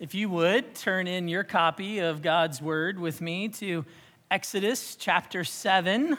If 0.00 0.14
you 0.14 0.30
would, 0.30 0.74
turn 0.74 1.06
in 1.06 1.28
your 1.28 1.44
copy 1.44 1.98
of 1.98 2.22
God's 2.22 2.62
Word 2.62 2.98
with 2.98 3.20
me 3.20 3.50
to 3.50 3.84
Exodus 4.30 4.96
chapter 4.96 5.44
7. 5.44 6.16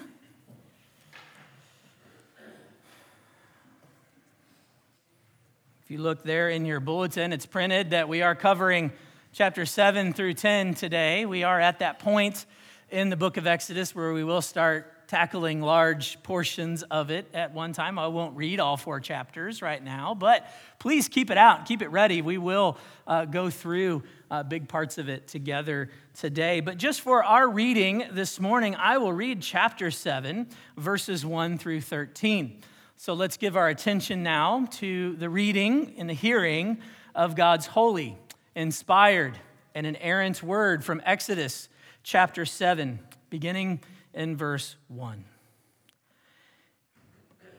If 5.81 5.89
you 5.89 5.97
look 5.97 6.21
there 6.21 6.51
in 6.51 6.67
your 6.67 6.79
bulletin, 6.79 7.33
it's 7.33 7.47
printed 7.47 7.89
that 7.89 8.07
we 8.07 8.21
are 8.21 8.35
covering 8.35 8.91
chapter 9.33 9.65
7 9.65 10.13
through 10.13 10.35
10 10.35 10.75
today. 10.75 11.25
We 11.25 11.43
are 11.43 11.59
at 11.59 11.79
that 11.79 11.97
point 11.97 12.45
in 12.91 13.09
the 13.09 13.17
book 13.17 13.35
of 13.37 13.47
Exodus 13.47 13.95
where 13.95 14.13
we 14.13 14.23
will 14.23 14.43
start 14.43 14.93
tackling 15.11 15.59
large 15.59 16.23
portions 16.23 16.83
of 16.83 17.11
it 17.11 17.27
at 17.33 17.53
one 17.53 17.73
time. 17.73 17.99
I 17.99 18.07
won't 18.07 18.33
read 18.37 18.61
all 18.61 18.77
four 18.77 19.01
chapters 19.01 19.61
right 19.61 19.83
now, 19.83 20.15
but 20.15 20.49
please 20.79 21.09
keep 21.09 21.29
it 21.29 21.37
out, 21.37 21.65
keep 21.65 21.81
it 21.81 21.89
ready. 21.89 22.21
We 22.21 22.37
will 22.37 22.77
uh, 23.05 23.25
go 23.25 23.49
through 23.49 24.03
uh, 24.31 24.43
big 24.43 24.69
parts 24.69 24.97
of 24.97 25.09
it 25.09 25.27
together 25.27 25.89
today. 26.17 26.61
But 26.61 26.77
just 26.77 27.01
for 27.01 27.25
our 27.25 27.49
reading 27.49 28.05
this 28.13 28.39
morning, 28.39 28.73
I 28.75 28.99
will 28.99 29.11
read 29.11 29.41
chapter 29.41 29.91
7, 29.91 30.47
verses 30.77 31.25
1 31.25 31.57
through 31.57 31.81
13. 31.81 32.61
So 32.95 33.13
let's 33.13 33.35
give 33.35 33.57
our 33.57 33.67
attention 33.67 34.23
now 34.23 34.65
to 34.75 35.17
the 35.17 35.29
reading 35.29 35.93
and 35.97 36.09
the 36.09 36.13
hearing 36.13 36.77
of 37.13 37.35
God's 37.35 37.65
holy, 37.65 38.17
inspired, 38.55 39.37
and 39.75 39.85
an 39.85 39.95
inerrant 39.97 40.41
word 40.41 40.85
from 40.85 41.01
Exodus 41.03 41.67
chapter 42.01 42.45
7, 42.45 42.97
beginning 43.29 43.81
in 44.13 44.35
verse 44.35 44.75
1. 44.87 45.25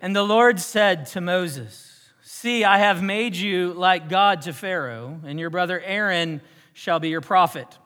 And 0.00 0.16
the 0.16 0.22
Lord 0.22 0.58
said 0.58 1.06
to 1.06 1.20
Moses, 1.20 1.88
See, 2.22 2.64
I 2.64 2.78
have 2.78 3.02
made 3.02 3.36
you 3.36 3.72
like 3.72 4.08
God 4.08 4.42
to 4.42 4.52
Pharaoh, 4.52 5.20
and 5.24 5.38
your 5.38 5.50
brother 5.50 5.80
Aaron 5.80 6.40
shall 6.72 6.98
be 6.98 7.08
your 7.08 7.20
prophet. 7.20 7.78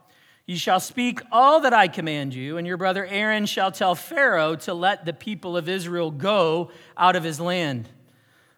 You 0.46 0.56
shall 0.56 0.80
speak 0.80 1.20
all 1.32 1.60
that 1.60 1.74
I 1.74 1.88
command 1.88 2.32
you, 2.32 2.56
and 2.56 2.66
your 2.66 2.76
brother 2.76 3.04
Aaron 3.04 3.46
shall 3.46 3.72
tell 3.72 3.94
Pharaoh 3.94 4.56
to 4.56 4.72
let 4.72 5.04
the 5.04 5.12
people 5.12 5.56
of 5.56 5.68
Israel 5.68 6.10
go 6.10 6.70
out 6.96 7.16
of 7.16 7.24
his 7.24 7.40
land. 7.40 7.88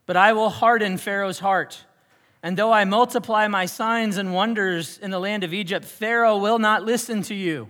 But 0.07 0.17
I 0.17 0.35
will 0.35 0.51
harden 0.51 0.99
Pharaoh's 0.99 1.39
heart. 1.39 1.85
And 2.43 2.57
though 2.57 2.73
I 2.73 2.85
multiply 2.85 3.49
my 3.49 3.67
signs 3.67 4.19
and 4.19 4.33
wonders 4.33 4.99
in 4.99 5.11
the 5.11 5.19
land 5.19 5.43
of 5.43 5.53
Egypt, 5.53 5.85
Pharaoh 5.85 6.37
will 6.37 6.59
not 6.59 6.85
listen 6.85 7.23
to 7.23 7.35
you. 7.35 7.69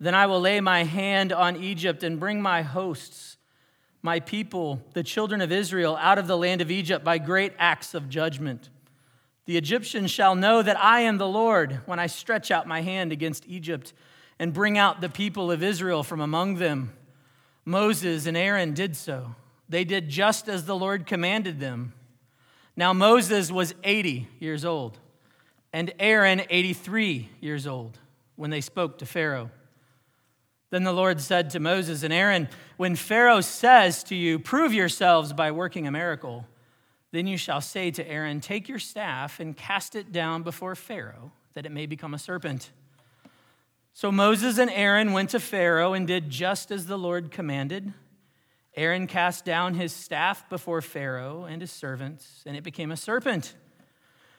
Then 0.00 0.14
I 0.14 0.26
will 0.26 0.40
lay 0.40 0.60
my 0.60 0.84
hand 0.84 1.30
on 1.30 1.62
Egypt 1.62 2.02
and 2.02 2.18
bring 2.18 2.40
my 2.40 2.62
hosts, 2.62 3.36
my 4.00 4.18
people, 4.18 4.80
the 4.94 5.02
children 5.02 5.42
of 5.42 5.52
Israel, 5.52 5.96
out 6.00 6.18
of 6.18 6.26
the 6.26 6.38
land 6.38 6.62
of 6.62 6.70
Egypt 6.70 7.04
by 7.04 7.18
great 7.18 7.52
acts 7.58 7.92
of 7.92 8.08
judgment. 8.08 8.70
The 9.44 9.58
Egyptians 9.58 10.10
shall 10.10 10.34
know 10.34 10.62
that 10.62 10.82
I 10.82 11.00
am 11.00 11.18
the 11.18 11.28
Lord 11.28 11.80
when 11.84 11.98
I 11.98 12.06
stretch 12.06 12.50
out 12.50 12.66
my 12.66 12.80
hand 12.80 13.12
against 13.12 13.46
Egypt 13.46 13.92
and 14.38 14.54
bring 14.54 14.78
out 14.78 15.02
the 15.02 15.10
people 15.10 15.50
of 15.50 15.62
Israel 15.62 16.02
from 16.02 16.22
among 16.22 16.54
them. 16.54 16.94
Moses 17.66 18.26
and 18.26 18.38
Aaron 18.38 18.72
did 18.72 18.96
so. 18.96 19.34
They 19.68 19.84
did 19.84 20.08
just 20.08 20.48
as 20.48 20.64
the 20.64 20.76
Lord 20.76 21.06
commanded 21.06 21.60
them. 21.60 21.92
Now 22.74 22.94
Moses 22.94 23.52
was 23.52 23.74
80 23.84 24.28
years 24.38 24.64
old, 24.64 24.98
and 25.74 25.92
Aaron 25.98 26.40
83 26.48 27.28
years 27.40 27.66
old 27.66 27.98
when 28.36 28.48
they 28.48 28.62
spoke 28.62 28.96
to 28.98 29.06
Pharaoh. 29.06 29.50
Then 30.70 30.84
the 30.84 30.92
Lord 30.92 31.20
said 31.20 31.50
to 31.50 31.60
Moses 31.60 32.02
and 32.02 32.12
Aaron, 32.12 32.48
When 32.76 32.94
Pharaoh 32.96 33.40
says 33.40 34.04
to 34.04 34.14
you, 34.14 34.38
Prove 34.38 34.72
yourselves 34.72 35.32
by 35.32 35.50
working 35.50 35.86
a 35.86 35.90
miracle, 35.90 36.46
then 37.12 37.26
you 37.26 37.36
shall 37.36 37.60
say 37.60 37.90
to 37.90 38.08
Aaron, 38.08 38.40
Take 38.40 38.68
your 38.68 38.78
staff 38.78 39.40
and 39.40 39.56
cast 39.56 39.96
it 39.96 40.12
down 40.12 40.44
before 40.44 40.76
Pharaoh, 40.76 41.32
that 41.54 41.66
it 41.66 41.72
may 41.72 41.86
become 41.86 42.14
a 42.14 42.18
serpent. 42.18 42.70
So 43.92 44.12
Moses 44.12 44.58
and 44.58 44.70
Aaron 44.70 45.12
went 45.12 45.30
to 45.30 45.40
Pharaoh 45.40 45.92
and 45.92 46.06
did 46.06 46.30
just 46.30 46.70
as 46.70 46.86
the 46.86 46.96
Lord 46.96 47.32
commanded. 47.32 47.92
Aaron 48.76 49.08
cast 49.08 49.44
down 49.44 49.74
his 49.74 49.92
staff 49.92 50.48
before 50.48 50.80
Pharaoh 50.80 51.44
and 51.44 51.60
his 51.60 51.72
servants, 51.72 52.44
and 52.46 52.56
it 52.56 52.62
became 52.62 52.92
a 52.92 52.96
serpent. 52.96 53.54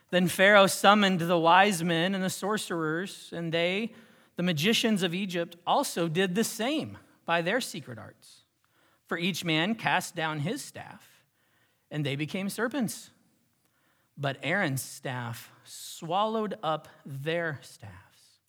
Then 0.09 0.29
Pharaoh 0.29 0.67
summoned 0.67 1.19
the 1.19 1.37
wise 1.37 1.83
men 1.83 2.15
and 2.15 2.23
the 2.23 2.29
sorcerers, 2.29 3.29
and 3.35 3.53
they 3.53 3.91
the 4.41 4.45
magicians 4.45 5.03
of 5.03 5.13
Egypt 5.13 5.55
also 5.67 6.07
did 6.07 6.33
the 6.33 6.43
same 6.43 6.97
by 7.27 7.43
their 7.43 7.61
secret 7.61 7.99
arts. 7.99 8.39
For 9.05 9.15
each 9.15 9.45
man 9.45 9.75
cast 9.75 10.15
down 10.15 10.39
his 10.39 10.63
staff, 10.63 11.07
and 11.91 12.03
they 12.03 12.15
became 12.15 12.49
serpents. 12.49 13.11
But 14.17 14.39
Aaron's 14.41 14.81
staff 14.81 15.51
swallowed 15.63 16.57
up 16.63 16.87
their 17.05 17.59
staffs. 17.61 18.39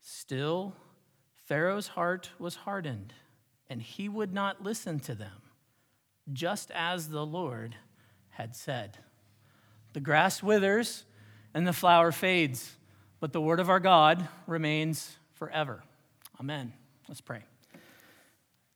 Still, 0.00 0.74
Pharaoh's 1.44 1.88
heart 1.88 2.30
was 2.38 2.56
hardened, 2.56 3.12
and 3.68 3.82
he 3.82 4.08
would 4.08 4.32
not 4.32 4.62
listen 4.62 5.00
to 5.00 5.14
them, 5.14 5.42
just 6.32 6.70
as 6.70 7.10
the 7.10 7.26
Lord 7.26 7.76
had 8.30 8.56
said. 8.56 8.96
The 9.92 10.00
grass 10.00 10.42
withers 10.42 11.04
and 11.52 11.66
the 11.66 11.74
flower 11.74 12.10
fades 12.10 12.77
but 13.20 13.32
the 13.32 13.40
word 13.40 13.60
of 13.60 13.68
our 13.68 13.80
God 13.80 14.28
remains 14.46 15.16
forever. 15.34 15.82
Amen. 16.40 16.72
Let's 17.08 17.20
pray. 17.20 17.42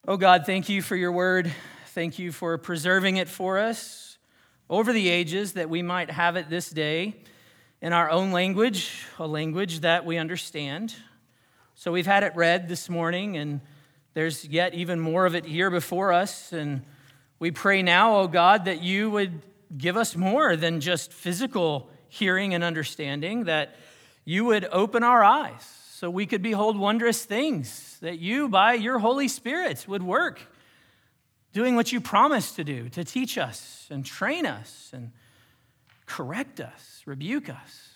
Oh 0.07 0.17
God, 0.17 0.45
thank 0.47 0.69
you 0.69 0.83
for 0.83 0.97
your 0.97 1.13
word. 1.13 1.53
Thank 1.89 2.19
you 2.19 2.33
for 2.33 2.59
preserving 2.59 3.19
it 3.19 3.29
for 3.29 3.59
us 3.59 4.19
over 4.69 4.93
the 4.93 5.09
ages 5.09 5.53
that 5.53 5.71
we 5.71 5.83
might 5.83 6.11
have 6.11 6.37
it 6.37 6.49
this 6.49 6.71
day 6.71 7.15
in 7.81 7.93
our 7.93 8.11
own 8.11 8.33
language, 8.33 8.91
a 9.19 9.27
language 9.27 9.81
that 9.81 10.05
we 10.05 10.17
understand. 10.17 10.95
So 11.75 11.93
we've 11.93 12.07
had 12.07 12.23
it 12.23 12.35
read 12.35 12.69
this 12.69 12.89
morning, 12.89 13.37
and 13.37 13.61
there's 14.15 14.45
yet 14.45 14.75
even 14.75 14.99
more 14.99 15.27
of 15.27 15.35
it 15.35 15.45
here 15.45 15.71
before 15.71 16.13
us. 16.13 16.53
And 16.53 16.83
we 17.39 17.51
pray 17.51 17.83
now, 17.83 18.17
oh 18.19 18.29
God, 18.29 18.65
that 18.65 18.83
you 18.83 19.11
would 19.11 19.43
give 19.77 19.97
us 19.97 20.17
more 20.17 20.57
than 20.57 20.81
just 20.81 21.13
physical 21.13 21.91
hearing 22.09 22.55
and 22.55 22.63
understanding, 22.63 23.45
that 23.45 23.77
you 24.25 24.45
would 24.45 24.65
open 24.71 25.03
our 25.03 25.25
eyes 25.25 25.63
so 26.03 26.11
we 26.11 26.27
could 26.27 26.43
behold 26.43 26.77
wondrous 26.77 27.25
things, 27.25 27.99
that 28.01 28.19
you, 28.19 28.49
by 28.49 28.75
your 28.75 28.99
Holy 28.99 29.29
Spirit, 29.29 29.87
would 29.87 30.03
work, 30.03 30.41
doing 31.53 31.77
what 31.77 31.93
you 31.93 32.01
promised 32.01 32.57
to 32.57 32.65
do, 32.65 32.89
to 32.89 33.05
teach 33.05 33.39
us 33.39 33.87
and 33.91 34.05
train 34.05 34.45
us 34.45 34.91
and 34.93 35.13
correct 36.07 36.61
us, 36.61 37.03
rebuke 37.07 37.49
us. 37.49 37.89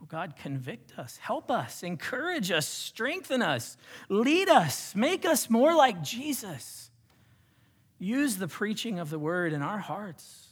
Oh 0.00 0.06
God, 0.06 0.34
convict 0.36 0.96
us, 0.96 1.16
help 1.16 1.50
us, 1.50 1.82
encourage 1.82 2.52
us, 2.52 2.68
strengthen 2.68 3.42
us, 3.42 3.76
lead 4.08 4.48
us, 4.48 4.94
make 4.94 5.24
us 5.24 5.50
more 5.50 5.74
like 5.74 6.02
Jesus. 6.02 6.90
Use 7.98 8.36
the 8.36 8.46
preaching 8.46 9.00
of 9.00 9.10
the 9.10 9.18
word 9.18 9.52
in 9.52 9.60
our 9.60 9.78
hearts. 9.78 10.46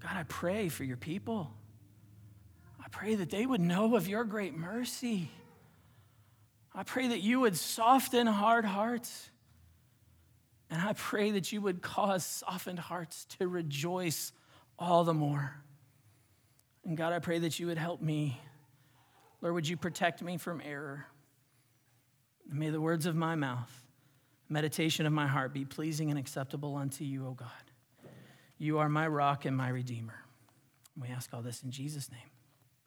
God, 0.00 0.16
I 0.16 0.22
pray 0.22 0.70
for 0.70 0.84
your 0.84 0.96
people 0.96 1.52
pray 2.90 3.14
that 3.14 3.30
they 3.30 3.46
would 3.46 3.60
know 3.60 3.96
of 3.96 4.08
your 4.08 4.24
great 4.24 4.54
mercy. 4.54 5.30
I 6.74 6.82
pray 6.82 7.08
that 7.08 7.20
you 7.20 7.40
would 7.40 7.56
soften 7.56 8.26
hard 8.26 8.64
hearts. 8.64 9.30
And 10.70 10.82
I 10.82 10.92
pray 10.94 11.32
that 11.32 11.52
you 11.52 11.60
would 11.60 11.82
cause 11.82 12.24
softened 12.24 12.78
hearts 12.78 13.26
to 13.38 13.46
rejoice 13.46 14.32
all 14.78 15.04
the 15.04 15.14
more. 15.14 15.54
And 16.84 16.96
God, 16.96 17.12
I 17.12 17.20
pray 17.20 17.38
that 17.40 17.58
you 17.58 17.68
would 17.68 17.78
help 17.78 18.02
me. 18.02 18.40
Lord, 19.40 19.54
would 19.54 19.68
you 19.68 19.76
protect 19.76 20.22
me 20.22 20.36
from 20.36 20.60
error? 20.64 21.06
may 22.46 22.70
the 22.70 22.80
words 22.80 23.06
of 23.06 23.16
my 23.16 23.34
mouth, 23.34 23.70
meditation 24.48 25.06
of 25.06 25.12
my 25.12 25.26
heart 25.26 25.54
be 25.54 25.64
pleasing 25.64 26.10
and 26.10 26.18
acceptable 26.18 26.76
unto 26.76 27.04
you, 27.04 27.26
O 27.26 27.32
God. 27.32 27.48
You 28.58 28.78
are 28.78 28.88
my 28.88 29.08
rock 29.08 29.44
and 29.44 29.56
my 29.56 29.68
redeemer. 29.68 30.24
We 31.00 31.08
ask 31.08 31.32
all 31.32 31.42
this 31.42 31.62
in 31.62 31.70
Jesus' 31.70 32.10
name. 32.10 32.33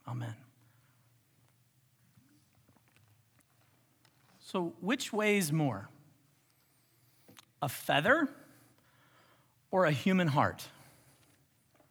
Amen. 0.08 0.36
So, 4.40 4.74
which 4.80 5.12
weighs 5.12 5.52
more? 5.52 5.90
A 7.62 7.68
feather 7.68 8.30
or 9.72 9.86
a 9.86 9.92
human 9.92 10.28
heart? 10.28 10.66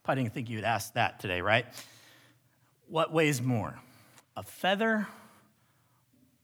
I 0.08 0.14
didn't 0.14 0.32
think 0.32 0.48
you'd 0.48 0.64
ask 0.64 0.94
that 0.94 1.18
today, 1.20 1.40
right? 1.40 1.66
What 2.88 3.12
weighs 3.12 3.42
more? 3.42 3.78
A 4.36 4.42
feather 4.42 5.06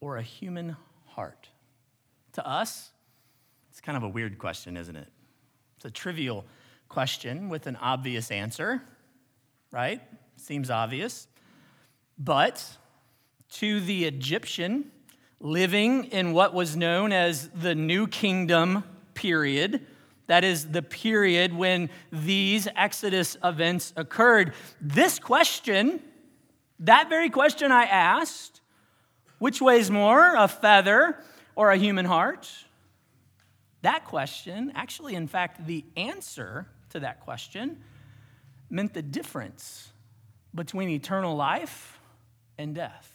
or 0.00 0.16
a 0.16 0.22
human 0.22 0.76
heart? 1.06 1.48
To 2.32 2.46
us, 2.46 2.90
it's 3.70 3.80
kind 3.80 3.96
of 3.96 4.02
a 4.02 4.08
weird 4.08 4.38
question, 4.38 4.76
isn't 4.76 4.96
it? 4.96 5.08
It's 5.76 5.84
a 5.84 5.90
trivial 5.90 6.44
question 6.88 7.48
with 7.48 7.66
an 7.66 7.76
obvious 7.76 8.30
answer, 8.30 8.82
right? 9.70 10.00
Seems 10.36 10.70
obvious. 10.70 11.28
But 12.18 12.78
to 13.52 13.80
the 13.80 14.04
Egyptian 14.04 14.90
living 15.40 16.04
in 16.04 16.32
what 16.32 16.54
was 16.54 16.76
known 16.76 17.12
as 17.12 17.48
the 17.48 17.74
New 17.74 18.06
Kingdom 18.06 18.84
period, 19.14 19.84
That 20.26 20.44
is 20.44 20.68
the 20.68 20.82
period 20.82 21.52
when 21.52 21.90
these 22.10 22.68
Exodus 22.76 23.36
events 23.42 23.92
occurred. 23.96 24.54
This 24.80 25.18
question, 25.18 26.00
that 26.80 27.08
very 27.08 27.28
question 27.28 27.72
I 27.72 27.84
asked, 27.84 28.60
which 29.38 29.60
weighs 29.60 29.90
more, 29.90 30.34
a 30.36 30.48
feather 30.48 31.22
or 31.54 31.70
a 31.70 31.76
human 31.76 32.06
heart? 32.06 32.50
That 33.82 34.04
question, 34.04 34.72
actually, 34.74 35.16
in 35.16 35.26
fact, 35.26 35.66
the 35.66 35.84
answer 35.96 36.68
to 36.90 37.00
that 37.00 37.20
question 37.20 37.82
meant 38.70 38.94
the 38.94 39.02
difference 39.02 39.92
between 40.54 40.88
eternal 40.88 41.34
life 41.34 41.98
and 42.58 42.74
death. 42.74 43.12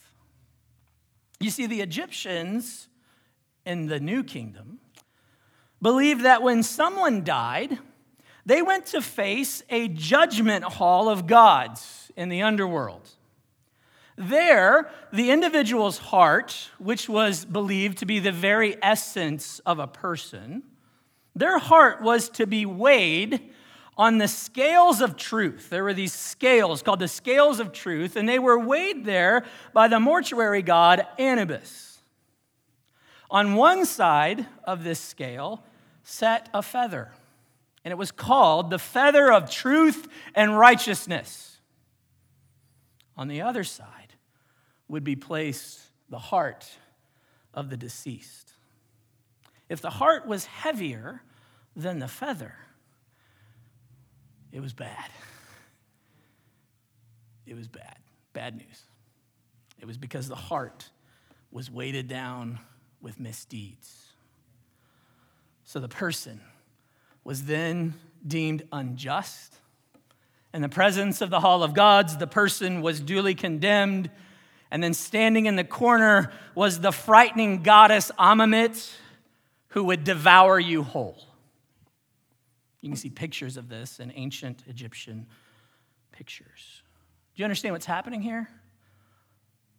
You 1.40 1.50
see, 1.50 1.66
the 1.66 1.80
Egyptians 1.80 2.88
in 3.64 3.86
the 3.86 4.00
New 4.00 4.24
Kingdom 4.24 4.80
believed 5.80 6.24
that 6.24 6.42
when 6.42 6.62
someone 6.62 7.22
died, 7.22 7.78
they 8.44 8.62
went 8.62 8.86
to 8.86 9.00
face 9.00 9.62
a 9.68 9.88
judgment 9.88 10.64
hall 10.64 11.08
of 11.08 11.26
gods 11.26 12.10
in 12.16 12.28
the 12.28 12.42
underworld. 12.42 13.08
There, 14.16 14.90
the 15.12 15.30
individual's 15.30 15.98
heart, 15.98 16.70
which 16.78 17.08
was 17.08 17.44
believed 17.44 17.98
to 17.98 18.06
be 18.06 18.18
the 18.18 18.32
very 18.32 18.76
essence 18.82 19.60
of 19.60 19.78
a 19.78 19.86
person, 19.86 20.64
their 21.36 21.58
heart 21.58 22.02
was 22.02 22.28
to 22.30 22.46
be 22.46 22.66
weighed 22.66 23.52
on 23.98 24.18
the 24.18 24.28
scales 24.28 25.00
of 25.00 25.16
truth. 25.16 25.68
There 25.68 25.82
were 25.82 25.92
these 25.92 26.12
scales 26.12 26.82
called 26.82 27.00
the 27.00 27.08
scales 27.08 27.58
of 27.58 27.72
truth, 27.72 28.14
and 28.14 28.28
they 28.28 28.38
were 28.38 28.58
weighed 28.58 29.04
there 29.04 29.44
by 29.72 29.88
the 29.88 29.98
mortuary 29.98 30.62
god 30.62 31.04
Anubis. 31.18 31.98
On 33.30 33.56
one 33.56 33.84
side 33.84 34.46
of 34.64 34.84
this 34.84 35.00
scale 35.00 35.64
sat 36.04 36.48
a 36.54 36.62
feather, 36.62 37.10
and 37.84 37.92
it 37.92 37.98
was 37.98 38.12
called 38.12 38.70
the 38.70 38.78
feather 38.78 39.32
of 39.32 39.50
truth 39.50 40.06
and 40.34 40.56
righteousness. 40.56 41.58
On 43.16 43.26
the 43.26 43.42
other 43.42 43.64
side, 43.64 44.14
would 44.88 45.04
be 45.04 45.16
placed 45.16 45.80
the 46.08 46.18
heart 46.18 46.66
of 47.52 47.68
the 47.68 47.76
deceased. 47.76 48.52
If 49.68 49.82
the 49.82 49.90
heart 49.90 50.26
was 50.26 50.46
heavier 50.46 51.22
than 51.76 51.98
the 51.98 52.08
feather, 52.08 52.54
it 54.52 54.60
was 54.60 54.72
bad. 54.72 55.10
It 57.46 57.54
was 57.54 57.68
bad. 57.68 57.96
Bad 58.32 58.56
news. 58.56 58.82
It 59.80 59.86
was 59.86 59.96
because 59.96 60.28
the 60.28 60.34
heart 60.34 60.90
was 61.50 61.70
weighted 61.70 62.08
down 62.08 62.58
with 63.00 63.18
misdeeds. 63.18 64.12
So 65.64 65.80
the 65.80 65.88
person 65.88 66.40
was 67.24 67.44
then 67.44 67.94
deemed 68.26 68.64
unjust. 68.72 69.54
In 70.52 70.62
the 70.62 70.68
presence 70.68 71.20
of 71.20 71.30
the 71.30 71.40
hall 71.40 71.62
of 71.62 71.74
gods, 71.74 72.16
the 72.16 72.26
person 72.26 72.80
was 72.80 73.00
duly 73.00 73.34
condemned 73.34 74.10
and 74.70 74.82
then 74.82 74.94
standing 74.94 75.46
in 75.46 75.56
the 75.56 75.64
corner 75.64 76.30
was 76.54 76.80
the 76.80 76.92
frightening 76.92 77.62
goddess 77.62 78.10
Ammit, 78.18 78.92
who 79.68 79.84
would 79.84 80.04
devour 80.04 80.58
you 80.58 80.82
whole. 80.82 81.27
You 82.80 82.90
can 82.90 82.96
see 82.96 83.10
pictures 83.10 83.56
of 83.56 83.68
this 83.68 84.00
in 84.00 84.12
ancient 84.14 84.62
Egyptian 84.66 85.26
pictures. 86.12 86.82
Do 87.34 87.42
you 87.42 87.44
understand 87.44 87.74
what's 87.74 87.86
happening 87.86 88.22
here? 88.22 88.48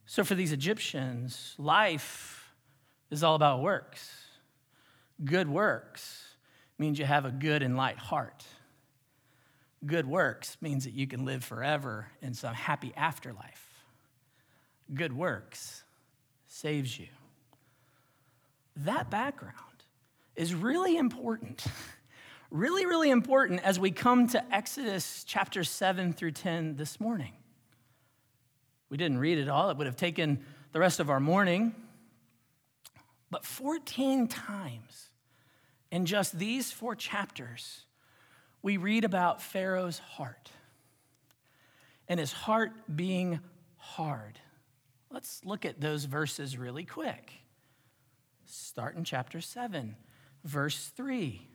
So, 0.06 0.24
for 0.24 0.36
these 0.36 0.52
Egyptians, 0.52 1.56
life 1.58 2.52
is 3.12 3.24
all 3.24 3.36
about 3.36 3.62
works. 3.62 4.10
Good 5.24 5.50
works 5.50 6.36
means 6.78 6.98
you 6.98 7.06
have 7.06 7.26
a 7.26 7.32
good 7.32 7.62
and 7.62 7.78
light 7.78 7.98
heart. 7.98 8.44
Good 9.86 10.08
works 10.08 10.58
means 10.62 10.86
that 10.86 10.94
you 10.94 11.08
can 11.08 11.26
live 11.26 11.44
forever 11.44 12.08
in 12.22 12.34
some 12.34 12.54
happy 12.54 12.92
afterlife 12.98 13.70
good 14.94 15.14
works 15.14 15.84
saves 16.48 16.98
you. 16.98 17.08
That 18.78 19.10
background 19.10 19.56
is 20.36 20.54
really 20.54 20.98
important. 20.98 21.66
really, 22.52 22.86
really 22.86 23.10
important 23.10 23.62
as 23.64 23.80
we 23.80 23.92
come 23.92 24.28
to 24.28 24.54
Exodus 24.54 25.24
chapter 25.24 25.64
7 25.64 26.14
through 26.14 26.32
10 26.32 26.76
this 26.76 27.00
morning. 27.00 27.34
We 28.90 28.98
didn't 28.98 29.20
read 29.20 29.38
it 29.38 29.48
all, 29.48 29.70
it 29.70 29.78
would 29.78 29.88
have 29.88 29.96
taken 29.96 30.44
the 30.72 30.80
rest 30.80 31.00
of 31.00 31.10
our 31.10 31.20
morning. 31.20 31.76
But 33.32 33.46
14 33.46 34.28
times 34.28 35.10
in 35.92 36.06
just 36.08 36.38
these 36.38 36.72
four 36.72 36.96
chapters, 36.96 37.86
we 38.64 38.78
read 38.78 39.04
about 39.04 39.42
Pharaoh's 39.42 40.00
heart 40.00 40.52
and 42.08 42.20
his 42.20 42.34
heart 42.34 42.72
being 42.96 43.40
hard. 43.78 44.40
Let's 45.12 45.46
look 45.46 45.66
at 45.66 45.80
those 45.80 46.06
verses 46.06 46.58
really 46.58 46.86
quick. 46.86 47.32
Start 48.46 48.96
in 48.96 49.04
chapter 49.04 49.42
7, 49.42 49.96
verse 50.44 50.92
3. 50.96 51.48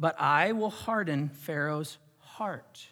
But 0.00 0.18
I 0.18 0.50
will 0.52 0.70
harden 0.70 1.28
Pharaoh's 1.28 1.98
heart. 2.18 2.86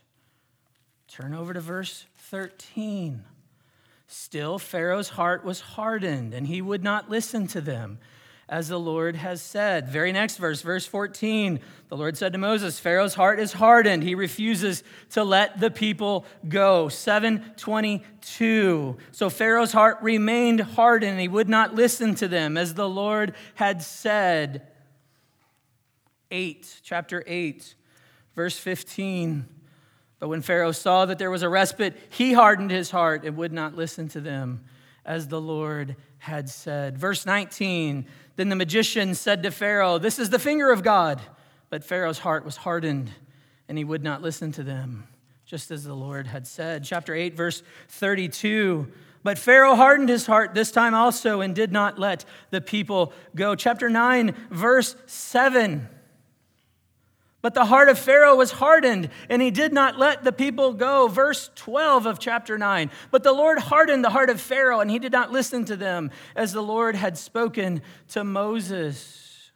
Turn 1.09 1.35
over 1.35 1.55
to 1.55 1.61
verse 1.61 2.05
13. 2.19 3.25
Still, 4.07 4.59
Pharaoh's 4.59 5.09
heart 5.09 5.45
was 5.45 5.61
hardened, 5.61 6.35
and 6.35 6.47
he 6.47 6.63
would 6.63 6.85
not 6.85 7.11
listen 7.11 7.47
to 7.49 7.63
them 7.63 7.99
as 8.49 8.69
the 8.69 8.79
Lord 8.79 9.17
has 9.17 9.43
said. 9.43 9.89
Very 9.89 10.13
next 10.13 10.37
verse, 10.39 10.63
verse 10.63 10.87
14. 10.87 11.59
The 11.89 11.97
Lord 11.97 12.17
said 12.17 12.33
to 12.33 12.39
Moses, 12.39 12.79
Pharaoh's 12.79 13.15
heart 13.15 13.41
is 13.41 13.53
hardened. 13.53 14.03
He 14.03 14.15
refuses 14.15 14.83
to 15.11 15.23
let 15.25 15.61
the 15.61 15.71
people 15.71 16.25
go. 16.49 16.89
722. 16.89 18.97
So 19.13 19.29
Pharaoh's 19.29 19.73
heart 19.73 19.99
remained 20.01 20.61
hardened. 20.61 21.21
He 21.21 21.29
would 21.29 21.51
not 21.51 21.75
listen 21.75 22.15
to 22.17 22.29
them 22.29 22.57
as 22.57 22.75
the 22.75 22.89
Lord 22.89 23.35
had 23.55 23.83
said. 23.83 24.68
8, 26.31 26.81
chapter 26.83 27.25
8, 27.27 27.75
verse 28.35 28.59
15. 28.59 29.47
But 30.19 30.29
when 30.29 30.43
Pharaoh 30.43 30.73
saw 30.73 31.07
that 31.07 31.19
there 31.19 31.31
was 31.31 31.43
a 31.43 31.49
respite, 31.49 31.97
he 32.11 32.33
hardened 32.33 32.71
his 32.71 32.91
heart 32.91 33.25
and 33.25 33.37
would 33.37 33.53
not 33.53 33.77
listen 33.77 34.09
to 34.09 34.21
them 34.21 34.65
as 35.05 35.29
the 35.29 35.41
Lord 35.41 35.97
had 36.19 36.49
said. 36.49 36.99
Verse 36.99 37.25
19 37.25 38.07
Then 38.37 38.49
the 38.49 38.57
magician 38.57 39.15
said 39.15 39.43
to 39.43 39.51
Pharaoh, 39.51 39.99
This 39.99 40.19
is 40.19 40.31
the 40.31 40.39
finger 40.39 40.71
of 40.71 40.83
God. 40.83 41.21
But 41.71 41.85
Pharaoh's 41.85 42.21
heart 42.21 42.45
was 42.45 42.57
hardened, 42.57 43.11
and 43.69 43.77
he 43.77 43.85
would 43.85 44.03
not 44.03 44.23
listen 44.23 44.53
to 44.53 44.63
them, 44.63 45.07
just 45.45 45.71
as 45.71 45.85
the 45.85 45.95
Lord 45.95 46.27
had 46.27 46.47
said. 46.47 46.85
Chapter 46.85 47.15
8, 47.15 47.35
verse 47.35 47.63
32. 47.89 48.91
But 49.23 49.39
Pharaoh 49.39 49.75
hardened 49.75 50.09
his 50.09 50.27
heart 50.27 50.55
this 50.55 50.71
time 50.71 50.95
also 50.95 51.43
and 51.43 51.55
did 51.55 51.73
not 51.73 51.99
let 51.99 52.25
the 52.51 52.61
people 52.61 53.13
go. 53.35 53.55
Chapter 53.55 53.91
9, 53.91 54.35
verse 54.51 54.97
7. 55.07 55.89
But 57.49 57.55
the 57.55 57.65
heart 57.65 57.89
of 57.89 57.99
Pharaoh 57.99 58.37
was 58.37 58.53
hardened, 58.53 59.09
and 59.31 59.41
he 59.41 59.51
did 59.51 59.73
not 59.73 59.99
let 59.99 60.23
the 60.23 60.33
people 60.33 60.75
go. 60.75 61.09
Verse 61.09 61.51
12 61.55 62.05
of 62.05 62.19
chapter 62.19 62.59
9. 62.59 62.91
But 63.11 63.23
the 63.23 63.33
Lord 63.33 63.59
hardened 63.59 64.05
the 64.05 64.11
heart 64.11 64.29
of 64.29 64.39
Pharaoh, 64.39 64.81
and 64.81 64.91
he 64.91 64.99
did 64.99 65.13
not 65.13 65.33
listen 65.33 65.65
to 65.65 65.75
them, 65.75 66.11
as 66.37 66.53
the 66.53 66.61
Lord 66.61 66.95
had 66.95 67.17
spoken 67.17 67.81
to 68.09 68.23
Moses. 68.23 69.51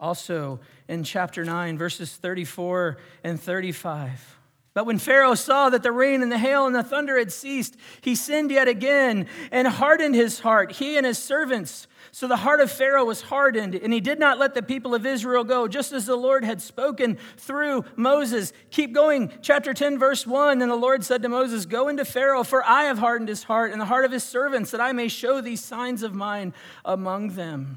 Also 0.00 0.60
in 0.88 1.04
chapter 1.04 1.44
9, 1.44 1.76
verses 1.76 2.16
34 2.16 2.96
and 3.22 3.38
35. 3.38 4.38
But 4.72 4.86
when 4.86 4.98
Pharaoh 4.98 5.34
saw 5.34 5.68
that 5.68 5.82
the 5.82 5.92
rain 5.92 6.22
and 6.22 6.32
the 6.32 6.38
hail 6.38 6.66
and 6.66 6.74
the 6.74 6.82
thunder 6.82 7.18
had 7.18 7.32
ceased, 7.32 7.76
he 8.00 8.14
sinned 8.14 8.50
yet 8.50 8.66
again 8.66 9.26
and 9.52 9.68
hardened 9.68 10.14
his 10.14 10.40
heart, 10.40 10.72
he 10.72 10.96
and 10.96 11.04
his 11.04 11.18
servants. 11.18 11.86
So 12.16 12.26
the 12.26 12.36
heart 12.36 12.60
of 12.62 12.70
Pharaoh 12.70 13.04
was 13.04 13.20
hardened, 13.20 13.74
and 13.74 13.92
he 13.92 14.00
did 14.00 14.18
not 14.18 14.38
let 14.38 14.54
the 14.54 14.62
people 14.62 14.94
of 14.94 15.04
Israel 15.04 15.44
go, 15.44 15.68
just 15.68 15.92
as 15.92 16.06
the 16.06 16.16
Lord 16.16 16.44
had 16.44 16.62
spoken 16.62 17.18
through 17.36 17.84
Moses. 17.94 18.54
Keep 18.70 18.94
going. 18.94 19.30
Chapter 19.42 19.74
10, 19.74 19.98
verse 19.98 20.26
1. 20.26 20.60
Then 20.60 20.70
the 20.70 20.76
Lord 20.76 21.04
said 21.04 21.20
to 21.20 21.28
Moses, 21.28 21.66
Go 21.66 21.88
into 21.88 22.06
Pharaoh, 22.06 22.42
for 22.42 22.64
I 22.64 22.84
have 22.84 22.96
hardened 22.96 23.28
his 23.28 23.42
heart 23.42 23.70
and 23.70 23.78
the 23.78 23.84
heart 23.84 24.06
of 24.06 24.12
his 24.12 24.24
servants, 24.24 24.70
that 24.70 24.80
I 24.80 24.92
may 24.92 25.08
show 25.08 25.42
these 25.42 25.62
signs 25.62 26.02
of 26.02 26.14
mine 26.14 26.54
among 26.86 27.34
them. 27.34 27.76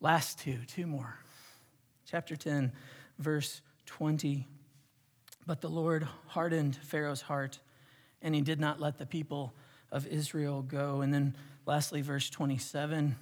Last 0.00 0.40
two, 0.40 0.58
two 0.66 0.88
more. 0.88 1.16
Chapter 2.04 2.34
10, 2.34 2.72
verse 3.20 3.60
20. 3.86 4.48
But 5.46 5.60
the 5.60 5.70
Lord 5.70 6.08
hardened 6.26 6.74
Pharaoh's 6.74 7.22
heart, 7.22 7.60
and 8.20 8.34
he 8.34 8.40
did 8.40 8.58
not 8.58 8.80
let 8.80 8.98
the 8.98 9.06
people 9.06 9.54
of 9.92 10.08
Israel 10.08 10.62
go. 10.62 11.02
And 11.02 11.14
then 11.14 11.36
lastly, 11.66 12.02
verse 12.02 12.30
27 12.30 13.16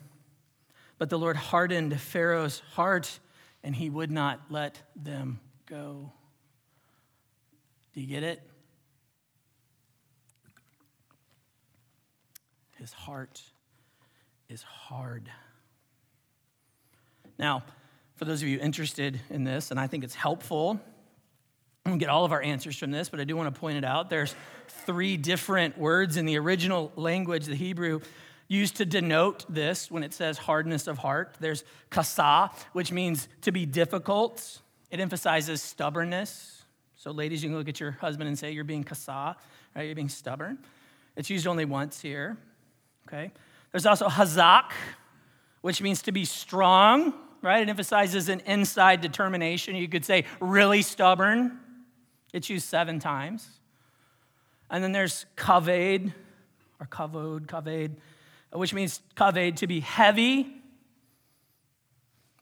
But 0.99 1.11
the 1.11 1.19
Lord 1.19 1.37
hardened 1.37 1.99
Pharaoh's 2.01 2.61
heart, 2.73 3.21
and 3.63 3.75
he 3.75 3.91
would 3.91 4.11
not 4.11 4.41
let 4.51 4.81
them 4.97 5.41
go. 5.67 6.13
Do 7.95 8.01
you 8.01 8.07
get 8.07 8.23
it? 8.23 8.43
His 12.79 12.93
heart 12.93 13.43
is 14.49 14.63
hard. 14.63 15.31
Now, 17.39 17.63
for 18.17 18.25
those 18.25 18.43
of 18.43 18.49
you 18.49 18.59
interested 18.59 19.21
in 19.31 19.45
this, 19.45 19.71
and 19.71 19.79
I 19.79 19.87
think 19.87 20.05
it's 20.05 20.15
helpful. 20.15 20.81
I 21.87 21.97
get 21.97 22.09
all 22.09 22.25
of 22.25 22.33
our 22.33 22.43
answers 22.43 22.77
from 22.77 22.91
this, 22.91 23.09
but 23.09 23.21
I 23.21 23.25
do 23.25 23.37
want 23.37 23.53
to 23.55 23.59
point 23.59 23.79
it 23.79 23.85
out. 23.85 24.11
There's 24.11 24.35
three 24.69 25.17
different 25.17 25.79
words 25.79 26.17
in 26.17 26.27
the 26.27 26.39
original 26.39 26.93
language, 26.97 27.47
the 27.47 27.55
Hebrew, 27.55 28.01
used 28.51 28.77
to 28.77 28.85
denote 28.85 29.45
this 29.49 29.91
when 29.91 30.03
it 30.03 30.13
says 30.13 30.37
hardness 30.37 30.89
of 30.89 30.99
heart. 30.99 31.37
There's 31.39 31.63
kasa, 31.89 32.51
which 32.73 32.91
means 32.91 33.29
to 33.43 33.53
be 33.53 33.65
difficult. 33.65 34.61
It 34.91 34.99
emphasizes 34.99 35.63
stubbornness. 35.63 36.65
So, 36.97 37.13
ladies, 37.13 37.43
you 37.43 37.49
can 37.49 37.57
look 37.57 37.69
at 37.69 37.79
your 37.79 37.93
husband 37.93 38.29
and 38.29 38.37
say, 38.37 38.51
You're 38.51 38.65
being 38.65 38.83
kasa, 38.83 39.37
right? 39.75 39.83
You're 39.85 39.95
being 39.95 40.09
stubborn. 40.09 40.59
It's 41.17 41.31
used 41.31 41.47
only 41.47 41.65
once 41.65 42.01
here, 42.01 42.37
okay? 43.07 43.31
There's 43.71 43.87
also 43.87 44.09
hazak, 44.09 44.73
which 45.61 45.81
means 45.81 46.03
to 46.03 46.13
be 46.13 46.25
strong, 46.25 47.15
right? 47.43 47.63
It 47.63 47.69
emphasizes 47.69 48.29
an 48.29 48.41
inside 48.47 49.01
determination. 49.01 49.77
You 49.77 49.89
could 49.89 50.05
say 50.05 50.25
really 50.41 50.83
stubborn. 50.83 51.61
It's 52.33 52.51
used 52.51 52.67
seven 52.67 52.99
times. 52.99 53.49
And 54.71 54.83
then 54.83 54.91
there's 54.91 55.27
kaved, 55.37 56.13
or 56.81 56.87
kavod, 56.87 57.47
kaved, 57.47 57.97
which 58.53 58.75
means 58.75 59.01
kaved 59.17 59.59
to 59.59 59.67
be 59.67 59.81
heavy. 59.81 60.57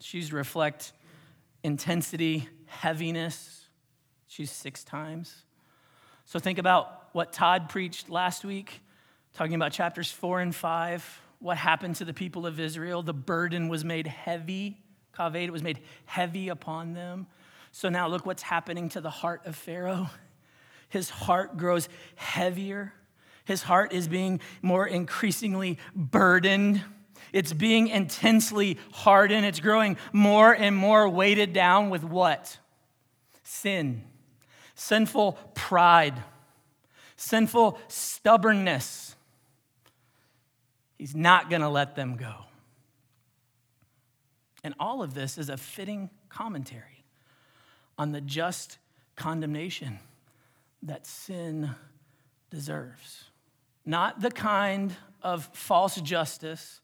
To 0.00 0.37
reflect 0.37 0.93
intensity, 1.62 2.49
heaviness. 2.67 3.55
Used 4.37 4.53
six 4.53 4.85
times. 4.85 5.35
So 6.25 6.38
think 6.38 6.59
about 6.59 7.09
what 7.12 7.33
Todd 7.33 7.69
preached 7.69 8.09
last 8.09 8.45
week, 8.45 8.83
talking 9.35 9.55
about 9.55 9.73
chapters 9.73 10.12
four 10.12 10.41
and 10.41 10.55
five. 10.55 11.21
What 11.41 11.57
happened 11.57 11.97
to 11.97 12.05
the 12.05 12.15
people 12.15 12.47
of 12.47 12.61
Israel? 12.61 13.03
The 13.03 13.15
burden 13.15 13.69
was 13.69 13.85
made 13.85 14.07
heavy. 14.07 14.79
Kaved, 15.17 15.37
it 15.49 15.50
was 15.50 15.62
made 15.65 15.81
heavy 16.05 16.50
upon 16.50 16.93
them. 16.93 17.27
So 17.73 17.88
now 17.88 18.07
look 18.07 18.27
what's 18.27 18.43
happening 18.43 18.88
to 18.91 19.00
the 19.00 19.11
heart 19.11 19.43
of 19.45 19.57
Pharaoh. 19.57 20.11
His 20.88 21.11
heart 21.11 21.57
grows 21.57 21.88
heavier. 22.15 22.93
His 23.49 23.62
heart 23.62 23.95
is 23.95 24.09
being 24.09 24.40
more 24.61 24.87
increasingly 24.87 25.78
burdened. 25.97 26.83
It's 27.33 27.55
being 27.55 27.88
intensely 27.88 28.76
hardened. 28.93 29.47
It's 29.47 29.59
growing 29.59 29.97
more 30.12 30.52
and 30.52 30.76
more 30.76 31.09
weighted 31.09 31.55
down 31.55 31.88
with 31.88 32.05
what? 32.05 32.59
Sin, 33.45 34.05
sinful 34.75 35.38
pride, 35.55 36.23
sinful 37.17 37.78
stubbornness. 37.88 39.17
He's 40.99 41.17
not 41.17 41.49
going 41.49 41.62
to 41.62 41.71
let 41.71 41.97
them 41.97 42.17
go. 42.17 42.35
And 44.62 44.75
all 44.78 45.02
of 45.02 45.14
this 45.14 45.38
is 45.38 45.49
a 45.49 45.57
fitting 45.57 46.11
commentary 46.28 47.02
on 47.97 48.12
the 48.12 48.21
just 48.21 48.76
condemnation 49.17 50.00
that 50.83 51.07
sin 51.07 51.71
deserves. 52.50 53.27
Not 53.88 54.21
the 54.21 54.30
kind 54.30 54.95
of 55.23 55.49
false 55.54 55.99
justice 56.02 56.83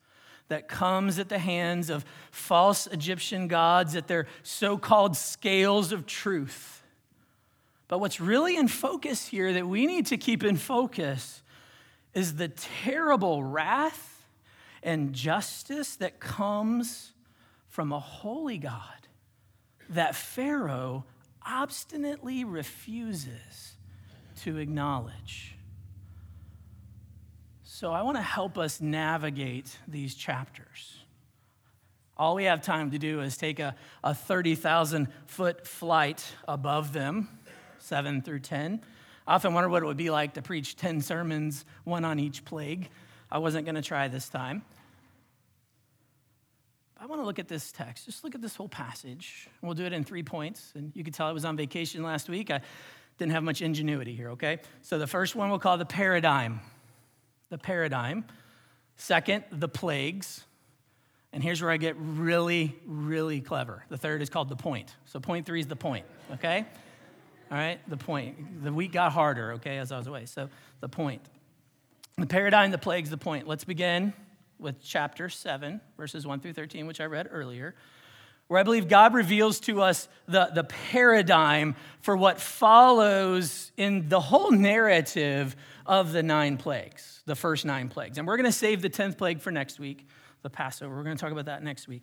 that 0.49 0.68
comes 0.68 1.18
at 1.18 1.28
the 1.28 1.38
hands 1.38 1.90
of 1.90 2.02
false 2.30 2.87
Egyptian 2.87 3.46
gods 3.46 3.94
at 3.94 4.08
their 4.08 4.26
so 4.42 4.78
called 4.78 5.14
scales 5.14 5.92
of 5.92 6.06
truth. 6.06 6.82
But 7.88 7.99
what's 7.99 8.23
really 8.23 8.56
in 8.56 8.68
focus 8.68 9.26
here 9.26 9.52
that 9.52 9.68
we 9.68 9.84
need 9.84 10.06
to 10.06 10.16
keep 10.16 10.42
in 10.42 10.56
focus 10.56 11.42
is 12.14 12.37
the 12.37 12.49
terrible 12.49 13.44
wrath 13.44 14.26
and 14.82 15.12
justice 15.12 15.96
that 15.96 16.20
comes 16.20 17.12
from 17.68 17.92
a 17.92 18.00
holy 18.00 18.56
God 18.56 19.08
that 19.90 20.14
Pharaoh 20.14 21.04
obstinately 21.46 22.44
refuses 22.44 23.75
to 24.40 24.56
acknowledge. 24.56 25.53
So, 27.76 27.90
I 27.90 28.02
want 28.02 28.16
to 28.16 28.23
help 28.23 28.57
us 28.57 28.81
navigate 28.81 29.81
these 29.88 30.14
chapters. 30.14 30.97
All 32.16 32.37
we 32.37 32.45
have 32.45 32.62
time 32.62 32.93
to 32.93 33.00
do 33.00 33.21
is 33.21 33.37
take 33.37 33.59
a, 33.59 33.75
a 34.04 34.14
30,000 34.14 35.09
foot 35.26 35.66
flight 35.66 36.25
above 36.47 36.93
them, 36.93 37.37
7 37.81 38.23
through 38.23 38.38
10. 38.38 38.81
I 39.26 39.35
often 39.35 39.54
wonder 39.54 39.69
what 39.69 39.83
it 39.83 39.87
would 39.87 39.97
be 39.97 40.11
like 40.11 40.35
to 40.35 40.40
preach 40.40 40.76
10 40.76 41.00
sermons, 41.00 41.64
one 41.83 42.04
on 42.04 42.21
each 42.21 42.45
plague. 42.45 42.90
I 43.28 43.38
wasn't 43.38 43.64
going 43.64 43.75
to 43.75 43.83
try 43.83 44.07
this 44.07 44.28
time. 44.28 44.62
I 46.97 47.07
want 47.07 47.23
to 47.23 47.26
look 47.26 47.40
at 47.40 47.49
this 47.49 47.73
text. 47.73 48.04
Just 48.04 48.23
look 48.23 48.37
at 48.37 48.40
this 48.40 48.54
whole 48.54 48.69
passage. 48.69 49.49
We'll 49.62 49.75
do 49.75 49.85
it 49.85 49.93
in 49.93 50.04
three 50.04 50.23
points. 50.23 50.71
And 50.76 50.93
you 50.95 51.02
can 51.02 51.12
tell 51.12 51.26
I 51.26 51.33
was 51.33 51.45
on 51.45 51.57
vacation 51.57 52.04
last 52.04 52.28
week. 52.28 52.52
I 52.52 52.61
didn't 53.19 53.33
have 53.33 53.43
much 53.43 53.62
ingenuity 53.62 54.14
here, 54.14 54.31
okay? 54.31 54.61
So 54.83 54.97
the 54.97 55.09
first 55.09 55.35
one 55.35 55.50
we'll 55.50 55.59
call 55.59 55.76
the 55.76 55.85
paradigm. 55.85 56.61
The 57.54 57.58
paradigm. 57.58 58.25
Second, 58.96 59.44
the 59.52 59.68
plagues. 59.68 60.42
And 61.32 61.40
here's 61.40 61.62
where 61.62 61.70
I 61.70 61.76
get 61.76 61.94
really, 61.96 62.75
really 62.84 63.40
clever. 63.40 63.84
The 63.90 63.96
third 63.96 64.23
is 64.23 64.28
called 64.28 64.49
the 64.49 64.56
point. 64.56 64.92
So 65.04 65.20
point 65.20 65.46
three 65.46 65.61
is 65.61 65.68
the 65.68 65.76
point, 65.76 66.04
okay? 66.32 66.66
All 67.52 67.56
right, 67.56 67.78
the 67.88 67.96
point. 67.96 68.64
The 68.64 68.73
week 68.73 68.90
got 68.90 69.12
harder, 69.12 69.52
okay, 69.52 69.78
as 69.78 69.92
I 69.92 69.99
was 69.99 70.08
away. 70.08 70.26
So 70.26 70.49
the 70.80 70.88
point. 70.88 71.23
The 72.18 72.26
paradigm, 72.26 72.73
the 72.73 72.76
plagues, 72.78 73.08
the 73.08 73.18
point. 73.18 73.46
Let's 73.46 73.62
begin 73.62 74.14
with 74.58 74.82
chapter 74.82 75.28
7, 75.28 75.80
verses 75.96 76.26
1 76.26 76.40
through 76.40 76.54
13, 76.54 76.88
which 76.88 77.00
I 77.00 77.04
read 77.04 77.28
earlier, 77.30 77.76
where 78.49 78.58
I 78.58 78.64
believe 78.64 78.88
God 78.88 79.14
reveals 79.14 79.61
to 79.61 79.80
us 79.80 80.08
the, 80.26 80.50
the 80.52 80.64
paradigm 80.64 81.76
for 82.00 82.16
what 82.16 82.40
follows 82.40 83.70
in 83.76 84.08
the 84.08 84.18
whole 84.18 84.50
narrative 84.50 85.54
of 85.87 86.12
the 86.12 86.23
nine 86.23 86.57
plagues, 86.57 87.23
the 87.26 87.37
first 87.37 87.64
nine 87.64 87.88
plagues. 87.88 88.19
And 88.19 88.26
we're 88.26 88.37
going 88.37 88.45
to 88.45 88.53
save 88.53 88.83
the 88.83 88.91
10th 88.91 89.19
plague 89.19 89.41
for 89.41 89.50
next 89.50 89.79
week, 89.79 90.07
the 90.43 90.50
Passover. 90.50 90.95
We're 90.97 91.05
going 91.05 91.17
to 91.17 91.21
talk 91.21 91.33
about 91.33 91.47
that 91.47 91.62
next 91.62 91.88
week. 91.88 92.03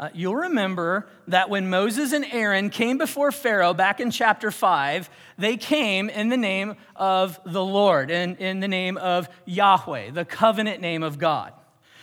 Uh, 0.00 0.08
you'll 0.14 0.34
remember 0.34 1.06
that 1.28 1.48
when 1.48 1.70
Moses 1.70 2.12
and 2.12 2.24
Aaron 2.32 2.70
came 2.70 2.98
before 2.98 3.30
Pharaoh 3.30 3.74
back 3.74 4.00
in 4.00 4.10
chapter 4.10 4.50
5, 4.50 5.08
they 5.38 5.56
came 5.56 6.08
in 6.08 6.28
the 6.28 6.36
name 6.36 6.74
of 6.96 7.38
the 7.44 7.64
Lord, 7.64 8.10
and 8.10 8.36
in 8.38 8.60
the 8.60 8.68
name 8.68 8.96
of 8.96 9.28
Yahweh, 9.44 10.10
the 10.10 10.24
covenant 10.24 10.80
name 10.80 11.02
of 11.02 11.18
God. 11.18 11.52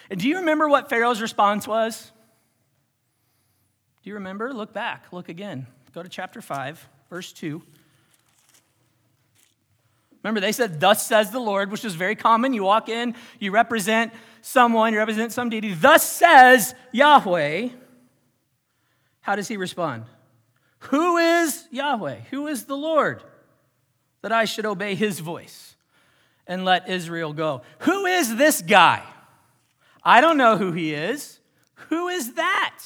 And 0.10 0.20
do 0.20 0.30
you 0.30 0.38
remember 0.38 0.70
what 0.70 0.90
Pharaoh's 0.90 1.22
response 1.22 1.68
was? 1.68 2.12
Do 4.04 4.10
you 4.10 4.14
remember? 4.14 4.54
Look 4.54 4.72
back, 4.72 5.12
look 5.12 5.28
again. 5.28 5.68
Go 5.94 6.02
to 6.02 6.10
chapter 6.10 6.42
5, 6.42 6.88
verse 7.10 7.34
2. 7.34 7.62
Remember, 10.24 10.42
they 10.42 10.52
said, 10.52 10.80
Thus 10.80 11.06
says 11.06 11.32
the 11.32 11.40
Lord, 11.40 11.72
which 11.72 11.86
is 11.86 11.96
very 11.96 12.16
common. 12.16 12.54
You 12.54 12.64
walk 12.64 12.90
in, 12.90 13.16
you 13.40 13.52
represent 13.52 14.14
someone, 14.42 14.94
you 14.94 15.00
represent 15.00 15.32
some 15.32 15.50
deity. 15.50 15.74
Thus 15.74 16.04
says 16.04 16.76
Yahweh. 16.92 17.70
How 19.22 19.36
does 19.36 19.48
he 19.48 19.58
respond? 19.58 20.06
Who 20.80 21.18
is 21.18 21.68
Yahweh? 21.72 22.22
Who 22.32 22.48
is 22.48 22.66
the 22.66 22.76
Lord 22.76 23.24
that 24.22 24.32
I 24.32 24.46
should 24.46 24.66
obey 24.66 24.96
his 24.96 25.20
voice 25.20 25.76
and 26.48 26.66
let 26.66 26.90
Israel 26.90 27.34
go? 27.34 27.62
Who 27.80 28.06
is 28.06 28.36
this 28.36 28.62
guy? 28.62 29.04
I 30.04 30.22
don't 30.22 30.38
know 30.38 30.58
who 30.58 30.72
he 30.72 30.94
is. 30.94 31.40
Who 31.90 32.08
is 32.08 32.34
that? 32.34 32.80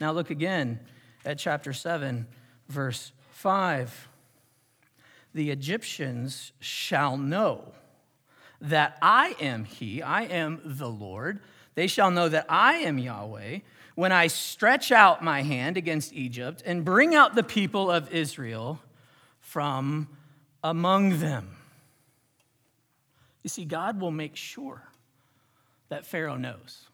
Now 0.00 0.12
look 0.12 0.30
again 0.30 0.80
at 1.24 1.38
chapter 1.38 1.72
7, 1.72 2.26
verse 2.68 3.12
5. 3.32 4.08
The 5.34 5.50
Egyptians 5.50 6.52
shall 6.60 7.16
know 7.16 7.72
that 8.60 8.98
I 9.00 9.36
am 9.40 9.64
he, 9.64 10.02
I 10.02 10.22
am 10.22 10.60
the 10.64 10.88
Lord. 10.88 11.40
They 11.74 11.86
shall 11.86 12.10
know 12.10 12.28
that 12.28 12.46
I 12.48 12.74
am 12.78 12.98
Yahweh 12.98 13.60
when 13.94 14.12
I 14.12 14.26
stretch 14.26 14.92
out 14.92 15.22
my 15.22 15.42
hand 15.42 15.76
against 15.76 16.12
Egypt 16.12 16.62
and 16.66 16.84
bring 16.84 17.14
out 17.14 17.34
the 17.34 17.42
people 17.42 17.90
of 17.90 18.12
Israel 18.12 18.80
from 19.40 20.08
among 20.62 21.20
them. 21.20 21.56
You 23.42 23.48
see, 23.48 23.64
God 23.64 24.00
will 24.00 24.10
make 24.10 24.36
sure 24.36 24.82
that 25.88 26.06
Pharaoh 26.06 26.36
knows. 26.36 26.86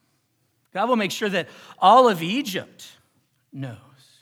God 0.73 0.89
will 0.89 0.95
make 0.95 1.11
sure 1.11 1.29
that 1.29 1.49
all 1.79 2.07
of 2.07 2.21
Egypt 2.21 2.87
knows 3.51 3.77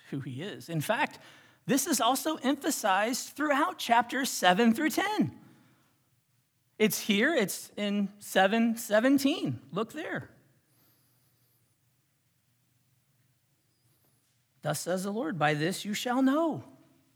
who 0.10 0.20
he 0.20 0.42
is. 0.42 0.70
In 0.70 0.82
fact, 0.82 1.20
this 1.66 1.88
is 1.88 2.00
also 2.00 2.36
emphasized 2.38 3.30
throughout 3.30 3.78
chapters 3.78 4.30
7 4.30 4.74
through 4.74 4.92
10. 4.92 5.32
It's 6.78 7.00
here, 7.00 7.34
it's 7.34 7.72
in 7.78 8.10
717. 8.20 9.60
Look 9.72 9.94
there. 9.94 10.30
Thus 14.62 14.80
says 14.80 15.04
the 15.04 15.12
Lord, 15.12 15.40
by 15.40 15.54
this 15.54 15.86
you 15.86 15.94
shall 15.94 16.22
know 16.22 16.64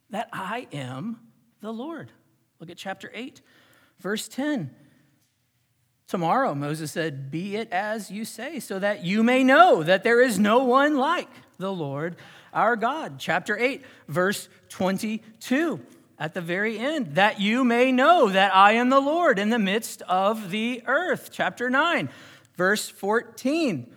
that 0.10 0.30
I 0.32 0.68
am 0.72 1.20
the 1.62 1.72
Lord. 1.72 2.12
Look 2.60 2.70
at 2.70 2.78
chapter 2.78 3.12
8, 3.14 3.42
verse 4.00 4.28
10. 4.28 4.74
Tomorrow, 6.10 6.56
Moses 6.56 6.92
said, 6.92 7.30
Be 7.30 7.56
it 7.56 7.72
as 7.72 8.10
you 8.10 8.26
say, 8.26 8.60
so 8.60 8.80
that 8.80 9.06
you 9.06 9.22
may 9.22 9.44
know 9.44 9.84
that 9.84 10.04
there 10.04 10.24
is 10.24 10.40
no 10.40 10.64
one 10.64 10.98
like 10.98 11.30
the 11.60 11.72
Lord 11.72 12.16
our 12.52 12.76
God. 12.76 13.20
Chapter 13.20 13.56
8, 13.56 13.84
verse 14.08 14.50
22, 14.70 15.80
at 16.18 16.34
the 16.34 16.42
very 16.42 16.80
end, 16.80 17.14
that 17.14 17.40
you 17.40 17.64
may 17.64 17.92
know 17.92 18.28
that 18.28 18.56
I 18.56 18.72
am 18.72 18.90
the 18.90 19.00
Lord 19.00 19.38
in 19.38 19.52
the 19.52 19.60
midst 19.60 20.02
of 20.04 20.50
the 20.50 20.82
earth. 20.88 21.30
Chapter 21.32 21.70
9, 21.70 22.10
verse 22.58 22.90
14, 22.90 23.94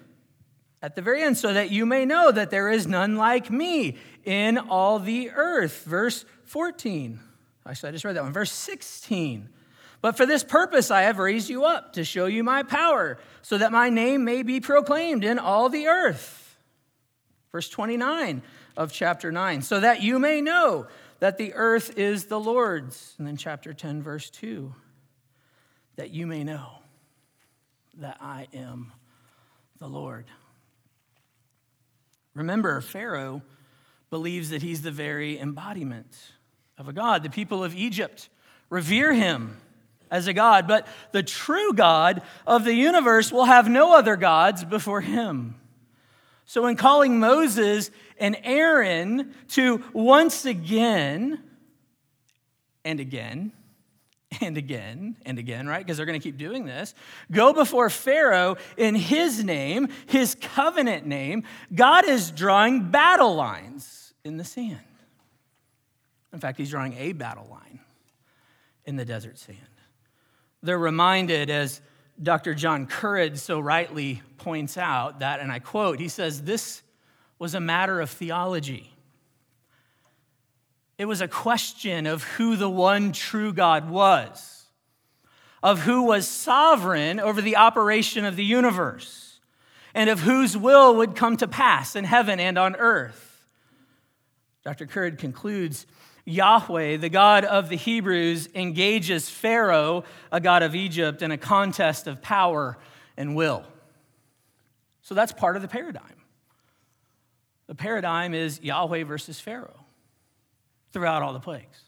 at 0.82 0.94
the 0.94 1.00
very 1.00 1.22
end, 1.22 1.38
so 1.38 1.54
that 1.54 1.70
you 1.70 1.86
may 1.86 2.04
know 2.04 2.30
that 2.30 2.50
there 2.50 2.68
is 2.68 2.86
none 2.86 3.16
like 3.16 3.50
me 3.50 3.96
in 4.22 4.58
all 4.58 4.98
the 4.98 5.30
earth. 5.30 5.84
Verse 5.84 6.26
14. 6.44 7.20
Actually, 7.66 7.88
I 7.88 7.92
just 7.92 8.04
read 8.04 8.16
that 8.16 8.22
one. 8.22 8.34
Verse 8.34 8.52
16. 8.52 9.48
But 10.02 10.16
for 10.16 10.26
this 10.26 10.44
purpose 10.44 10.90
I 10.90 11.02
have 11.02 11.18
raised 11.18 11.48
you 11.48 11.64
up 11.64 11.94
to 11.94 12.04
show 12.04 12.26
you 12.26 12.44
my 12.44 12.64
power, 12.64 13.18
so 13.40 13.56
that 13.56 13.72
my 13.72 13.88
name 13.88 14.24
may 14.24 14.42
be 14.42 14.60
proclaimed 14.60 15.24
in 15.24 15.38
all 15.38 15.68
the 15.68 15.86
earth. 15.86 16.58
Verse 17.52 17.68
29 17.68 18.42
of 18.76 18.92
chapter 18.92 19.32
9, 19.32 19.62
so 19.62 19.80
that 19.80 20.02
you 20.02 20.18
may 20.18 20.40
know 20.40 20.86
that 21.20 21.38
the 21.38 21.54
earth 21.54 21.98
is 21.98 22.24
the 22.24 22.40
Lord's. 22.40 23.14
And 23.18 23.26
then 23.26 23.36
chapter 23.36 23.72
10, 23.72 24.02
verse 24.02 24.28
2, 24.30 24.74
that 25.96 26.10
you 26.10 26.26
may 26.26 26.42
know 26.42 26.66
that 27.98 28.16
I 28.20 28.48
am 28.54 28.92
the 29.78 29.88
Lord. 29.88 30.24
Remember, 32.34 32.80
Pharaoh 32.80 33.42
believes 34.08 34.50
that 34.50 34.62
he's 34.62 34.82
the 34.82 34.90
very 34.90 35.38
embodiment 35.38 36.16
of 36.78 36.88
a 36.88 36.92
God. 36.92 37.22
The 37.22 37.30
people 37.30 37.62
of 37.62 37.74
Egypt 37.74 38.28
revere 38.70 39.12
him 39.12 39.58
as 40.12 40.28
a 40.28 40.34
God, 40.34 40.68
but 40.68 40.86
the 41.10 41.22
true 41.22 41.72
God 41.72 42.22
of 42.46 42.64
the 42.64 42.74
universe 42.74 43.32
will 43.32 43.46
have 43.46 43.68
no 43.68 43.96
other 43.96 44.14
gods 44.14 44.62
before 44.62 45.00
him. 45.00 45.56
So, 46.44 46.66
in 46.66 46.76
calling 46.76 47.18
Moses 47.18 47.90
and 48.18 48.36
Aaron 48.44 49.34
to 49.48 49.82
once 49.94 50.44
again 50.44 51.42
and 52.84 53.00
again 53.00 53.52
and 54.42 54.58
again 54.58 55.16
and 55.24 55.38
again, 55.38 55.66
right? 55.66 55.84
Because 55.84 55.96
they're 55.96 56.06
going 56.06 56.20
to 56.20 56.22
keep 56.22 56.36
doing 56.36 56.66
this. 56.66 56.94
Go 57.30 57.54
before 57.54 57.88
Pharaoh 57.88 58.56
in 58.76 58.94
his 58.94 59.42
name, 59.42 59.88
his 60.06 60.36
covenant 60.40 61.06
name. 61.06 61.44
God 61.74 62.06
is 62.06 62.30
drawing 62.30 62.90
battle 62.90 63.34
lines 63.34 64.12
in 64.24 64.36
the 64.36 64.44
sand. 64.44 64.78
In 66.34 66.40
fact, 66.40 66.58
he's 66.58 66.70
drawing 66.70 66.94
a 66.98 67.12
battle 67.12 67.46
line 67.50 67.80
in 68.84 68.96
the 68.96 69.06
desert 69.06 69.38
sand. 69.38 69.58
They're 70.62 70.78
reminded, 70.78 71.50
as 71.50 71.80
Dr. 72.22 72.54
John 72.54 72.86
Currid 72.86 73.38
so 73.38 73.58
rightly 73.58 74.22
points 74.38 74.78
out, 74.78 75.20
that, 75.20 75.40
and 75.40 75.50
I 75.50 75.58
quote, 75.58 75.98
he 75.98 76.08
says, 76.08 76.42
This 76.42 76.82
was 77.38 77.54
a 77.54 77.60
matter 77.60 78.00
of 78.00 78.10
theology. 78.10 78.92
It 80.98 81.06
was 81.06 81.20
a 81.20 81.26
question 81.26 82.06
of 82.06 82.22
who 82.22 82.54
the 82.54 82.70
one 82.70 83.12
true 83.12 83.52
God 83.52 83.90
was, 83.90 84.66
of 85.62 85.80
who 85.80 86.04
was 86.04 86.28
sovereign 86.28 87.18
over 87.18 87.42
the 87.42 87.56
operation 87.56 88.24
of 88.24 88.36
the 88.36 88.44
universe, 88.44 89.40
and 89.94 90.08
of 90.08 90.20
whose 90.20 90.56
will 90.56 90.94
would 90.96 91.16
come 91.16 91.36
to 91.38 91.48
pass 91.48 91.96
in 91.96 92.04
heaven 92.04 92.38
and 92.38 92.56
on 92.56 92.76
earth. 92.76 93.44
Dr. 94.64 94.86
Currid 94.86 95.18
concludes 95.18 95.86
Yahweh, 96.24 96.98
the 96.98 97.08
God 97.08 97.44
of 97.44 97.68
the 97.68 97.76
Hebrews, 97.76 98.48
engages 98.54 99.28
Pharaoh, 99.28 100.04
a 100.30 100.40
god 100.40 100.62
of 100.62 100.74
Egypt, 100.74 101.22
in 101.22 101.30
a 101.32 101.38
contest 101.38 102.06
of 102.06 102.22
power 102.22 102.78
and 103.16 103.34
will. 103.34 103.64
So 105.02 105.14
that's 105.14 105.32
part 105.32 105.56
of 105.56 105.62
the 105.62 105.68
paradigm. 105.68 106.04
The 107.66 107.74
paradigm 107.74 108.34
is 108.34 108.60
Yahweh 108.62 109.04
versus 109.04 109.40
Pharaoh 109.40 109.84
throughout 110.92 111.22
all 111.22 111.32
the 111.32 111.40
plagues. 111.40 111.80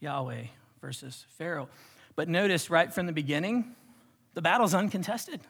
Yahweh 0.00 0.44
versus 0.80 1.26
Pharaoh. 1.36 1.68
But 2.16 2.28
notice 2.28 2.70
right 2.70 2.92
from 2.92 3.06
the 3.06 3.12
beginning, 3.12 3.74
the 4.34 4.42
battle's 4.42 4.74
uncontested. 4.74 5.40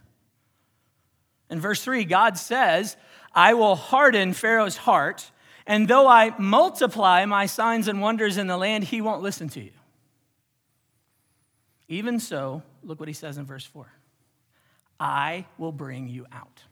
In 1.51 1.61
verse 1.61 1.83
3, 1.85 2.05
God 2.05 2.39
says, 2.39 2.97
I 3.35 3.55
will 3.55 3.77
harden 3.77 4.33
Pharaoh's 4.33 4.77
heart 4.77 5.31
and 5.67 5.89
though 5.89 6.07
I 6.07 6.35
multiply 6.39 7.25
my 7.25 7.47
signs 7.47 7.89
and 7.89 8.01
wonders 8.01 8.37
in 8.37 8.47
the 8.47 8.57
land, 8.57 8.85
he 8.85 9.01
won't 9.01 9.23
listen 9.23 9.49
to 9.51 9.61
you. 9.61 9.71
Even 11.89 12.19
so, 12.21 12.63
look 12.83 12.99
what 12.99 13.09
he 13.09 13.15
says 13.15 13.39
in 13.39 13.47
verse 13.47 13.65
4 13.65 13.87
I 15.01 15.47
will 15.59 15.73
bring 15.73 16.09
you 16.09 16.27
out. 16.33 16.63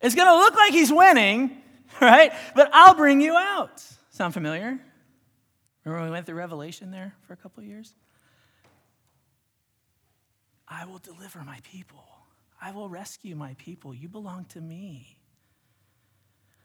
It's 0.00 0.14
going 0.16 0.28
to 0.28 0.34
look 0.34 0.54
like 0.56 0.72
he's 0.72 0.92
winning, 0.92 1.56
right? 2.00 2.32
But 2.56 2.70
I'll 2.72 2.94
bring 2.94 3.20
you 3.20 3.36
out. 3.36 3.82
Sound 4.10 4.34
familiar? 4.34 4.78
Remember 5.84 6.04
we 6.04 6.10
went 6.10 6.26
through 6.26 6.36
Revelation 6.36 6.90
there 6.90 7.14
for 7.26 7.32
a 7.32 7.36
couple 7.36 7.62
of 7.62 7.68
years? 7.68 7.94
I 10.66 10.86
will 10.86 10.98
deliver 10.98 11.42
my 11.44 11.58
people. 11.62 12.04
I 12.60 12.72
will 12.72 12.88
rescue 12.88 13.36
my 13.36 13.54
people. 13.58 13.94
You 13.94 14.08
belong 14.08 14.46
to 14.46 14.60
me. 14.60 15.18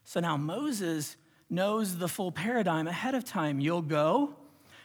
So 0.08 0.22
now 0.22 0.38
Moses 0.38 1.18
knows 1.50 1.98
the 1.98 2.08
full 2.08 2.32
paradigm 2.32 2.88
ahead 2.88 3.14
of 3.14 3.26
time. 3.26 3.60
You'll 3.60 3.82
go. 3.82 4.38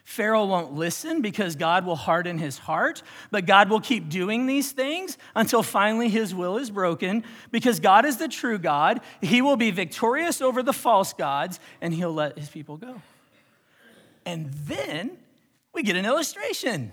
Pharaoh 0.02 0.46
won't 0.46 0.72
listen 0.72 1.22
because 1.22 1.54
God 1.54 1.86
will 1.86 1.94
harden 1.94 2.38
his 2.38 2.58
heart, 2.58 3.04
but 3.30 3.46
God 3.46 3.70
will 3.70 3.80
keep 3.80 4.08
doing 4.08 4.46
these 4.46 4.72
things 4.72 5.16
until 5.36 5.62
finally 5.62 6.08
his 6.08 6.34
will 6.34 6.58
is 6.58 6.72
broken 6.72 7.22
because 7.52 7.78
God 7.78 8.04
is 8.04 8.16
the 8.16 8.26
true 8.26 8.58
God. 8.58 9.00
He 9.20 9.42
will 9.42 9.54
be 9.54 9.70
victorious 9.70 10.42
over 10.42 10.60
the 10.60 10.72
false 10.72 11.12
gods 11.12 11.60
and 11.80 11.94
he'll 11.94 12.12
let 12.12 12.36
his 12.36 12.48
people 12.48 12.76
go. 12.76 13.00
And 14.26 14.52
then 14.52 15.16
we 15.72 15.84
get 15.84 15.94
an 15.94 16.04
illustration. 16.04 16.90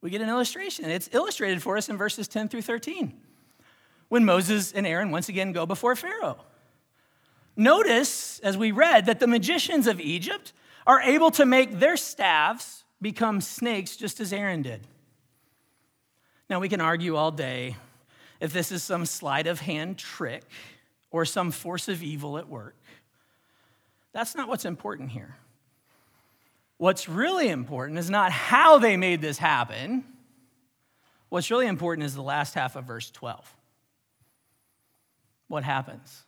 We 0.00 0.10
get 0.10 0.22
an 0.22 0.28
illustration. 0.28 0.86
It's 0.86 1.08
illustrated 1.12 1.62
for 1.62 1.76
us 1.76 1.88
in 1.88 1.96
verses 1.96 2.26
10 2.26 2.48
through 2.48 2.62
13 2.62 3.16
when 4.08 4.24
Moses 4.24 4.72
and 4.72 4.88
Aaron 4.88 5.12
once 5.12 5.28
again 5.28 5.52
go 5.52 5.66
before 5.66 5.94
Pharaoh. 5.94 6.46
Notice, 7.60 8.38
as 8.38 8.56
we 8.56 8.72
read, 8.72 9.04
that 9.04 9.20
the 9.20 9.26
magicians 9.26 9.86
of 9.86 10.00
Egypt 10.00 10.54
are 10.86 11.02
able 11.02 11.30
to 11.32 11.44
make 11.44 11.78
their 11.78 11.98
staffs 11.98 12.84
become 13.02 13.42
snakes 13.42 13.98
just 13.98 14.18
as 14.18 14.32
Aaron 14.32 14.62
did. 14.62 14.80
Now, 16.48 16.58
we 16.58 16.70
can 16.70 16.80
argue 16.80 17.16
all 17.16 17.30
day 17.30 17.76
if 18.40 18.54
this 18.54 18.72
is 18.72 18.82
some 18.82 19.04
sleight 19.04 19.46
of 19.46 19.60
hand 19.60 19.98
trick 19.98 20.42
or 21.10 21.26
some 21.26 21.50
force 21.50 21.86
of 21.86 22.02
evil 22.02 22.38
at 22.38 22.48
work. 22.48 22.76
That's 24.14 24.34
not 24.34 24.48
what's 24.48 24.64
important 24.64 25.10
here. 25.10 25.36
What's 26.78 27.10
really 27.10 27.50
important 27.50 27.98
is 27.98 28.08
not 28.08 28.32
how 28.32 28.78
they 28.78 28.96
made 28.96 29.20
this 29.20 29.36
happen. 29.36 30.06
What's 31.28 31.50
really 31.50 31.66
important 31.66 32.06
is 32.06 32.14
the 32.14 32.22
last 32.22 32.54
half 32.54 32.74
of 32.74 32.84
verse 32.84 33.10
12. 33.10 33.54
What 35.48 35.62
happens? 35.62 36.24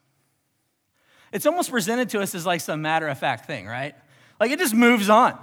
It's 1.33 1.47
almost 1.47 1.71
presented 1.71 2.11
to 2.11 2.21
us 2.21 2.35
as 2.35 2.45
like 2.47 2.61
some 2.61 2.83
matter 2.83 3.09
of 3.09 3.19
fact 3.19 3.47
thing, 3.47 3.67
right? 3.67 3.95
Like 4.39 4.51
it 4.51 4.59
just 4.59 4.75
moves 4.75 5.09
on. 5.09 5.39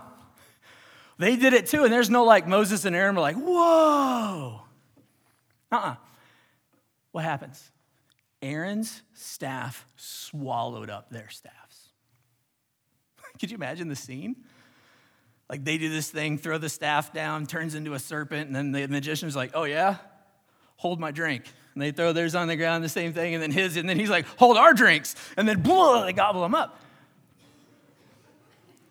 They 1.18 1.36
did 1.36 1.54
it 1.54 1.68
too, 1.68 1.84
and 1.84 1.92
there's 1.92 2.10
no 2.10 2.24
like 2.24 2.48
Moses 2.48 2.86
and 2.86 2.96
Aaron 2.96 3.16
were 3.16 3.22
like, 3.22 3.36
whoa. 3.36 4.62
Uh 5.72 5.76
uh-uh. 5.76 5.90
uh 5.90 5.96
What 7.12 7.24
happens? 7.24 7.72
Aaron's 8.42 9.02
staff 9.14 9.86
swallowed 9.98 10.90
up 10.90 11.10
their 11.10 11.30
staffs. 11.30 11.90
Could 13.40 13.52
you 13.52 13.56
imagine 13.56 13.90
the 13.90 13.96
scene? 13.96 14.38
Like 15.50 15.66
they 15.66 15.78
do 15.78 15.90
this 15.90 16.10
thing, 16.10 16.38
throw 16.38 16.58
the 16.58 16.70
staff 16.70 17.12
down, 17.12 17.48
turns 17.48 17.76
into 17.76 17.94
a 17.96 18.00
serpent, 18.00 18.48
and 18.48 18.56
then 18.56 18.72
the 18.72 18.88
magician's 18.88 19.36
like, 19.36 19.52
oh 19.56 19.64
yeah? 19.64 19.98
Hold 20.78 21.00
my 21.00 21.12
drink. 21.12 21.44
And 21.74 21.84
they 21.84 21.92
throw 21.92 22.14
theirs 22.14 22.36
on 22.36 22.48
the 22.48 22.56
ground, 22.56 22.84
the 22.84 22.90
same 22.90 23.14
thing, 23.14 23.34
and 23.34 23.44
then 23.44 23.52
his, 23.52 23.78
and 23.78 23.88
then 23.88 24.00
he's 24.00 24.10
like, 24.10 24.26
hold 24.38 24.58
our 24.58 24.74
drinks. 24.74 25.16
And 25.38 25.48
then 25.48 25.62
blah, 25.62 26.06
they 26.06 26.14
gobble 26.14 26.42
them 26.42 26.56
up. 26.56 26.80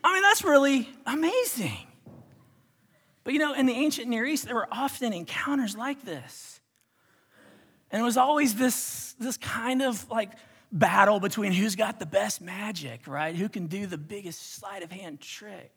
I 0.03 0.14
mean, 0.14 0.23
that's 0.23 0.45
really 0.45 0.88
amazing. 1.07 1.87
But 3.25 3.35
you 3.35 3.41
know, 3.41 3.53
in 3.53 3.67
the 3.67 3.75
ancient 3.75 4.09
Near 4.09 4.25
East, 4.25 4.47
there 4.47 4.55
were 4.55 4.69
often 4.71 5.12
encounters 5.12 5.77
like 5.77 6.05
this. 6.05 6.61
And 7.91 8.01
it 8.01 8.05
was 8.05 8.17
always 8.17 8.55
this, 8.55 9.14
this 9.19 9.37
kind 9.37 9.83
of 9.83 10.09
like 10.11 10.33
battle 10.73 11.21
between 11.21 11.53
who's 11.53 11.77
got 11.77 11.99
the 11.99 12.07
best 12.07 12.41
magic, 12.41 13.07
right? 13.07 13.35
Who 13.35 13.49
can 13.49 13.67
do 13.67 13.87
the 13.87 13.99
biggest 13.99 14.55
sleight 14.55 14.83
of 14.83 14.91
hand 14.91 15.21
trick. 15.21 15.73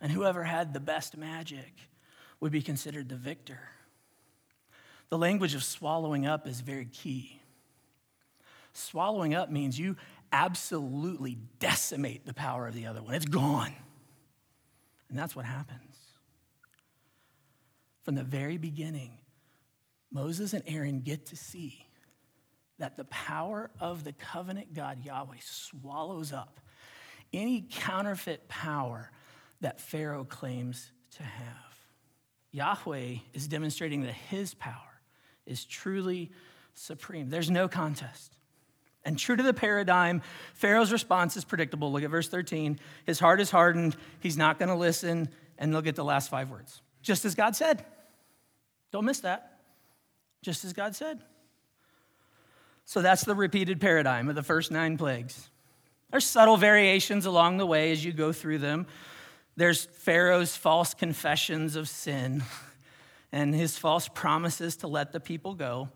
And 0.00 0.12
whoever 0.12 0.44
had 0.44 0.72
the 0.72 0.80
best 0.80 1.16
magic 1.16 1.72
would 2.40 2.52
be 2.52 2.62
considered 2.62 3.08
the 3.08 3.16
victor. 3.16 3.60
The 5.08 5.18
language 5.18 5.54
of 5.54 5.62
swallowing 5.62 6.26
up 6.26 6.46
is 6.46 6.60
very 6.60 6.86
key. 6.86 7.40
Swallowing 8.72 9.34
up 9.34 9.50
means 9.50 9.78
you 9.78 9.96
absolutely 10.32 11.38
decimate 11.58 12.26
the 12.26 12.34
power 12.34 12.66
of 12.66 12.74
the 12.74 12.86
other 12.86 13.02
one, 13.02 13.14
it's 13.14 13.24
gone. 13.24 13.74
And 15.08 15.18
that's 15.18 15.36
what 15.36 15.44
happens. 15.44 15.96
From 18.02 18.16
the 18.16 18.24
very 18.24 18.58
beginning, 18.58 19.18
Moses 20.10 20.52
and 20.52 20.62
Aaron 20.66 21.00
get 21.00 21.26
to 21.26 21.36
see 21.36 21.86
that 22.78 22.96
the 22.96 23.04
power 23.04 23.70
of 23.80 24.04
the 24.04 24.12
covenant 24.12 24.74
God 24.74 25.04
Yahweh 25.04 25.36
swallows 25.40 26.32
up 26.32 26.60
any 27.32 27.66
counterfeit 27.70 28.48
power 28.48 29.10
that 29.60 29.80
Pharaoh 29.80 30.24
claims 30.24 30.92
to 31.16 31.22
have. 31.22 31.76
Yahweh 32.52 33.16
is 33.34 33.48
demonstrating 33.48 34.02
that 34.02 34.14
his 34.14 34.54
power 34.54 34.95
is 35.46 35.64
truly 35.64 36.30
supreme. 36.74 37.30
There's 37.30 37.50
no 37.50 37.68
contest. 37.68 38.36
And 39.04 39.18
true 39.18 39.36
to 39.36 39.42
the 39.42 39.54
paradigm, 39.54 40.20
Pharaoh's 40.54 40.90
response 40.90 41.36
is 41.36 41.44
predictable. 41.44 41.92
Look 41.92 42.02
at 42.02 42.10
verse 42.10 42.28
13. 42.28 42.80
His 43.04 43.20
heart 43.20 43.40
is 43.40 43.50
hardened, 43.50 43.96
he's 44.20 44.36
not 44.36 44.58
going 44.58 44.68
to 44.68 44.74
listen, 44.74 45.28
and 45.58 45.72
look 45.72 45.86
at 45.86 45.94
the 45.94 46.04
last 46.04 46.28
five 46.28 46.50
words. 46.50 46.82
Just 47.02 47.24
as 47.24 47.34
God 47.34 47.54
said. 47.54 47.84
Don't 48.90 49.04
miss 49.04 49.20
that. 49.20 49.60
Just 50.42 50.64
as 50.64 50.72
God 50.72 50.96
said. 50.96 51.20
So 52.84 53.00
that's 53.00 53.24
the 53.24 53.34
repeated 53.34 53.80
paradigm 53.80 54.28
of 54.28 54.34
the 54.34 54.42
first 54.42 54.70
nine 54.70 54.96
plagues. 54.96 55.50
There's 56.10 56.24
subtle 56.24 56.56
variations 56.56 57.26
along 57.26 57.58
the 57.58 57.66
way 57.66 57.92
as 57.92 58.04
you 58.04 58.12
go 58.12 58.32
through 58.32 58.58
them. 58.58 58.86
There's 59.56 59.84
Pharaoh's 59.84 60.56
false 60.56 60.94
confessions 60.94 61.76
of 61.76 61.88
sin 61.88 62.42
and 63.36 63.54
his 63.54 63.76
false 63.76 64.08
promises 64.08 64.76
to 64.76 64.86
let 64.86 65.12
the 65.12 65.20
people 65.20 65.52
go. 65.52 65.90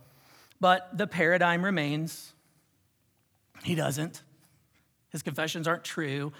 But 0.60 0.90
the 0.98 1.06
paradigm 1.06 1.64
remains. 1.64 2.34
He 3.64 3.74
doesn't. 3.74 4.22
His 5.08 5.22
confessions 5.22 5.66
aren't 5.66 5.82
true. 5.82 6.34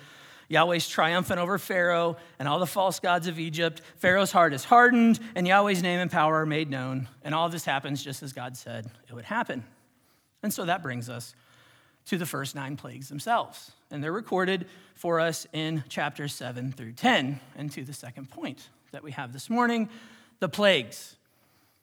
Yahweh's 0.48 0.86
triumphant 0.86 1.40
over 1.40 1.56
Pharaoh 1.56 2.18
and 2.38 2.46
all 2.46 2.58
the 2.58 2.66
false 2.66 3.00
gods 3.00 3.28
of 3.28 3.38
Egypt. 3.38 3.80
Pharaoh's 3.96 4.30
heart 4.30 4.52
is 4.52 4.62
hardened, 4.62 5.18
and 5.34 5.48
Yahweh's 5.48 5.82
name 5.82 6.00
and 6.00 6.10
power 6.10 6.42
are 6.42 6.46
made 6.46 6.68
known. 6.68 7.08
And 7.24 7.34
all 7.34 7.48
this 7.48 7.64
happens 7.64 8.04
just 8.04 8.22
as 8.22 8.34
God 8.34 8.58
said 8.58 8.90
it 9.08 9.14
would 9.14 9.24
happen. 9.24 9.64
And 10.42 10.52
so 10.52 10.66
that 10.66 10.82
brings 10.82 11.08
us 11.08 11.34
to 12.06 12.18
the 12.18 12.26
first 12.26 12.54
nine 12.54 12.76
plagues 12.76 13.08
themselves. 13.08 13.72
And 13.90 14.04
they're 14.04 14.12
recorded 14.12 14.66
for 14.96 15.18
us 15.18 15.46
in 15.54 15.82
chapters 15.88 16.34
7 16.34 16.72
through 16.72 16.92
10. 16.92 17.40
And 17.56 17.72
to 17.72 17.84
the 17.84 17.94
second 17.94 18.28
point 18.28 18.68
that 18.92 19.02
we 19.02 19.12
have 19.12 19.32
this 19.32 19.48
morning 19.48 19.88
the 20.40 20.48
plagues. 20.48 21.16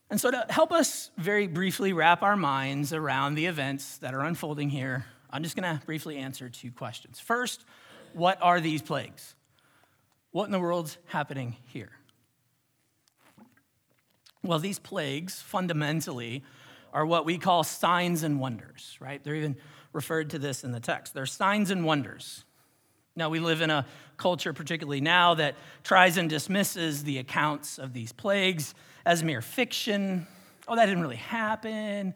And 0.10 0.20
so, 0.20 0.32
to 0.32 0.46
help 0.50 0.72
us 0.72 1.12
very 1.18 1.48
briefly 1.48 1.94
wrap 1.94 2.24
our 2.24 2.36
minds 2.36 2.94
around 2.94 3.36
the 3.36 3.46
events 3.46 3.98
that 4.00 4.14
are 4.14 4.22
unfolding 4.22 4.70
here, 4.70 5.06
I'm 5.30 5.44
just 5.44 5.56
going 5.56 5.78
to 5.78 5.86
briefly 5.86 6.18
answer 6.18 6.50
two 6.50 6.72
questions. 6.72 7.20
First, 7.20 7.66
what 8.14 8.38
are 8.42 8.60
these 8.62 8.82
plagues? 8.82 9.36
What 10.32 10.46
in 10.46 10.52
the 10.52 10.60
world's 10.60 10.98
happening 11.08 11.58
here? 11.68 11.92
Well, 14.44 14.60
these 14.60 14.80
plagues 14.80 15.42
fundamentally 15.42 16.44
are 16.94 17.06
what 17.06 17.26
we 17.26 17.38
call 17.38 17.64
signs 17.64 18.24
and 18.24 18.40
wonders, 18.40 18.98
right? 19.02 19.22
They're 19.24 19.36
even 19.36 19.58
referred 19.92 20.30
to 20.32 20.40
this 20.40 20.64
in 20.64 20.72
the 20.72 20.80
text. 20.80 21.14
They're 21.14 21.26
signs 21.26 21.70
and 21.70 21.84
wonders. 21.84 22.46
Now, 23.18 23.30
we 23.30 23.40
live 23.40 23.62
in 23.62 23.72
a 23.72 23.86
culture, 24.16 24.54
particularly 24.54 25.02
now, 25.02 25.34
that 25.34 25.56
tries 25.84 26.18
and 26.18 26.30
dismisses 26.30 27.04
the 27.04 27.18
accounts 27.18 27.80
of 27.80 27.92
these 27.92 28.12
plagues 28.14 28.76
as 29.08 29.24
mere 29.24 29.42
fiction. 29.42 30.28
Oh, 30.68 30.76
that 30.76 30.86
didn't 30.86 31.02
really 31.02 31.16
happen. 31.16 32.14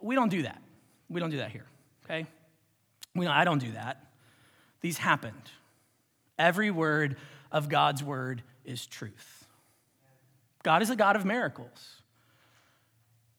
We 0.00 0.16
don't 0.16 0.28
do 0.28 0.42
that. 0.42 0.60
We 1.08 1.20
don't 1.20 1.30
do 1.30 1.36
that 1.36 1.52
here, 1.52 1.66
okay? 2.04 2.26
We 3.14 3.26
I 3.28 3.44
don't 3.44 3.60
do 3.60 3.72
that. 3.72 4.04
These 4.80 4.98
happened. 4.98 5.50
Every 6.36 6.72
word 6.72 7.16
of 7.52 7.68
God's 7.68 8.02
word 8.02 8.42
is 8.64 8.86
truth. 8.86 9.46
God 10.64 10.82
is 10.82 10.90
a 10.90 10.96
God 10.96 11.14
of 11.14 11.24
miracles. 11.24 12.02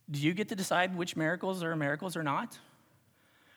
Do 0.10 0.19
you 0.19 0.34
get 0.34 0.50
to 0.50 0.56
decide 0.56 0.95
which 0.95 1.17
miracles 1.17 1.62
are 1.62 1.76
miracles 1.76 2.15
or 2.15 2.24
not? 2.24 2.58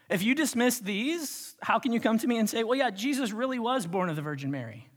If 0.09 0.23
you 0.23 0.35
dismiss 0.35 0.81
these, 0.81 1.57
how 1.62 1.79
can 1.79 1.93
you 1.93 2.01
come 2.01 2.19
to 2.19 2.27
me 2.27 2.38
and 2.38 2.49
say, 2.49 2.62
well, 2.62 2.77
yeah, 2.77 2.90
Jesus 2.90 3.33
really 3.33 3.59
was 3.59 3.87
born 3.87 4.11
of 4.11 4.17
the 4.17 4.23
Virgin 4.23 4.51
Mary? 4.51 4.88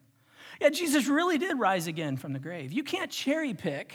Yeah, 0.60 0.70
Jesus 0.70 1.08
really 1.08 1.38
did 1.38 1.60
rise 1.60 1.88
again 1.88 2.18
from 2.18 2.34
the 2.34 2.40
grave. 2.40 2.74
You 2.74 2.84
can't 2.84 3.12
cherry 3.12 3.54
pick 3.54 3.94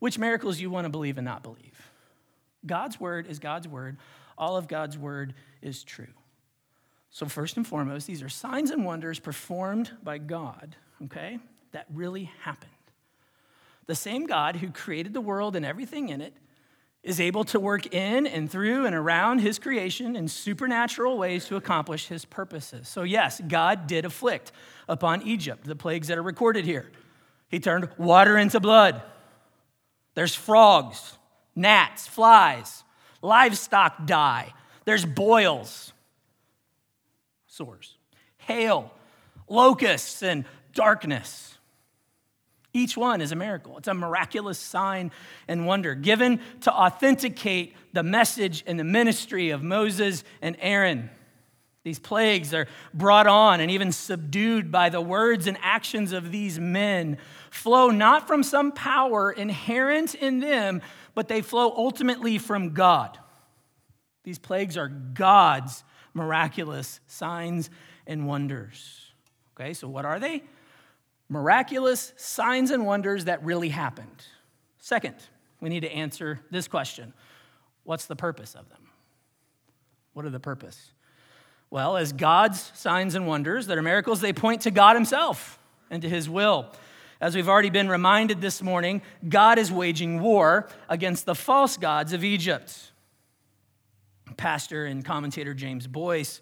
which 0.00 0.18
miracles 0.18 0.60
you 0.60 0.70
want 0.70 0.84
to 0.84 0.90
believe 0.90 1.18
and 1.18 1.24
not 1.24 1.42
believe. 1.42 1.90
God's 2.66 2.98
word 2.98 3.26
is 3.26 3.38
God's 3.38 3.68
word. 3.68 3.96
All 4.36 4.56
of 4.56 4.68
God's 4.68 4.98
word 4.98 5.34
is 5.62 5.84
true. 5.84 6.12
So, 7.10 7.26
first 7.26 7.56
and 7.56 7.66
foremost, 7.66 8.06
these 8.06 8.22
are 8.22 8.28
signs 8.28 8.70
and 8.70 8.84
wonders 8.84 9.20
performed 9.20 9.92
by 10.02 10.18
God, 10.18 10.74
okay, 11.04 11.38
that 11.70 11.86
really 11.92 12.30
happened. 12.42 12.70
The 13.86 13.94
same 13.94 14.26
God 14.26 14.56
who 14.56 14.70
created 14.70 15.14
the 15.14 15.20
world 15.20 15.54
and 15.54 15.64
everything 15.64 16.08
in 16.08 16.20
it 16.20 16.34
is 17.04 17.20
able 17.20 17.44
to 17.44 17.60
work 17.60 17.94
in 17.94 18.26
and 18.26 18.50
through 18.50 18.86
and 18.86 18.94
around 18.94 19.40
his 19.40 19.58
creation 19.58 20.16
in 20.16 20.26
supernatural 20.26 21.18
ways 21.18 21.44
to 21.44 21.54
accomplish 21.54 22.08
his 22.08 22.24
purposes. 22.24 22.88
So, 22.88 23.02
yes, 23.02 23.42
God 23.46 23.86
did 23.86 24.06
afflict 24.06 24.50
upon 24.88 25.22
Egypt 25.22 25.64
the 25.64 25.76
plagues 25.76 26.08
that 26.08 26.16
are 26.16 26.22
recorded 26.22 26.64
here. 26.64 26.90
He 27.48 27.60
turned 27.60 27.90
water 27.98 28.38
into 28.38 28.58
blood. 28.58 29.02
There's 30.14 30.34
frogs, 30.34 31.18
gnats, 31.54 32.06
flies, 32.06 32.82
livestock 33.20 34.06
die. 34.06 34.54
There's 34.86 35.04
boils, 35.04 35.92
sores, 37.46 37.96
hail, 38.38 38.90
locusts, 39.46 40.22
and 40.22 40.46
darkness. 40.72 41.53
Each 42.76 42.96
one 42.96 43.20
is 43.20 43.30
a 43.30 43.36
miracle. 43.36 43.78
It's 43.78 43.86
a 43.86 43.94
miraculous 43.94 44.58
sign 44.58 45.12
and 45.46 45.64
wonder 45.64 45.94
given 45.94 46.40
to 46.62 46.72
authenticate 46.72 47.76
the 47.92 48.02
message 48.02 48.64
and 48.66 48.78
the 48.78 48.84
ministry 48.84 49.50
of 49.50 49.62
Moses 49.62 50.24
and 50.42 50.56
Aaron. 50.58 51.08
These 51.84 52.00
plagues 52.00 52.52
are 52.52 52.66
brought 52.92 53.28
on 53.28 53.60
and 53.60 53.70
even 53.70 53.92
subdued 53.92 54.72
by 54.72 54.88
the 54.88 55.00
words 55.00 55.46
and 55.46 55.56
actions 55.62 56.12
of 56.12 56.32
these 56.32 56.58
men, 56.58 57.18
flow 57.50 57.90
not 57.90 58.26
from 58.26 58.42
some 58.42 58.72
power 58.72 59.30
inherent 59.30 60.16
in 60.16 60.40
them, 60.40 60.82
but 61.14 61.28
they 61.28 61.42
flow 61.42 61.72
ultimately 61.76 62.38
from 62.38 62.74
God. 62.74 63.18
These 64.24 64.40
plagues 64.40 64.76
are 64.76 64.88
God's 64.88 65.84
miraculous 66.12 66.98
signs 67.06 67.70
and 68.06 68.26
wonders. 68.26 69.12
Okay, 69.54 69.74
so 69.74 69.86
what 69.86 70.04
are 70.04 70.18
they? 70.18 70.42
Miraculous 71.28 72.12
signs 72.16 72.70
and 72.70 72.84
wonders 72.86 73.24
that 73.24 73.42
really 73.44 73.70
happened. 73.70 74.24
Second, 74.78 75.16
we 75.60 75.68
need 75.68 75.80
to 75.80 75.90
answer 75.90 76.40
this 76.50 76.68
question 76.68 77.12
What's 77.84 78.06
the 78.06 78.16
purpose 78.16 78.54
of 78.54 78.68
them? 78.68 78.88
What 80.12 80.24
are 80.24 80.30
the 80.30 80.40
purpose? 80.40 80.92
Well, 81.70 81.96
as 81.96 82.12
God's 82.12 82.70
signs 82.74 83.14
and 83.14 83.26
wonders 83.26 83.66
that 83.66 83.76
are 83.76 83.82
miracles, 83.82 84.20
they 84.20 84.32
point 84.32 84.62
to 84.62 84.70
God 84.70 84.94
Himself 84.94 85.58
and 85.90 86.02
to 86.02 86.08
His 86.08 86.28
will. 86.28 86.70
As 87.20 87.34
we've 87.34 87.48
already 87.48 87.70
been 87.70 87.88
reminded 87.88 88.40
this 88.40 88.62
morning, 88.62 89.02
God 89.28 89.58
is 89.58 89.72
waging 89.72 90.20
war 90.20 90.68
against 90.88 91.26
the 91.26 91.34
false 91.34 91.76
gods 91.76 92.12
of 92.12 92.22
Egypt. 92.22 92.92
Pastor 94.36 94.84
and 94.84 95.04
commentator 95.04 95.54
James 95.54 95.86
Boice, 95.86 96.40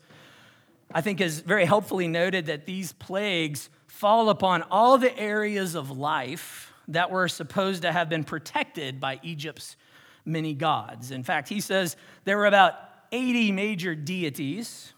I 0.93 1.01
think, 1.01 1.21
has 1.21 1.41
very 1.41 1.65
helpfully 1.65 2.09
noted 2.09 2.47
that 2.47 2.67
these 2.67 2.93
plagues 2.93 3.71
fall 4.03 4.31
upon 4.31 4.63
all 4.69 4.99
the 4.99 5.17
areas 5.17 5.77
of 5.77 5.97
life 5.97 6.73
that 6.89 7.13
were 7.13 7.29
supposed 7.29 7.83
to 7.83 7.93
have 7.93 8.09
been 8.09 8.25
protected 8.25 8.99
by 8.99 9.21
Egypt's 9.23 9.77
many 10.25 10.55
gods. 10.55 11.13
In 11.13 11.23
fact, 11.23 11.49
he 11.49 11.61
says 11.61 11.97
there 12.25 12.37
were 12.37 12.47
about 12.47 12.75
80 13.13 13.53
major 13.53 13.95
deities 13.95 14.93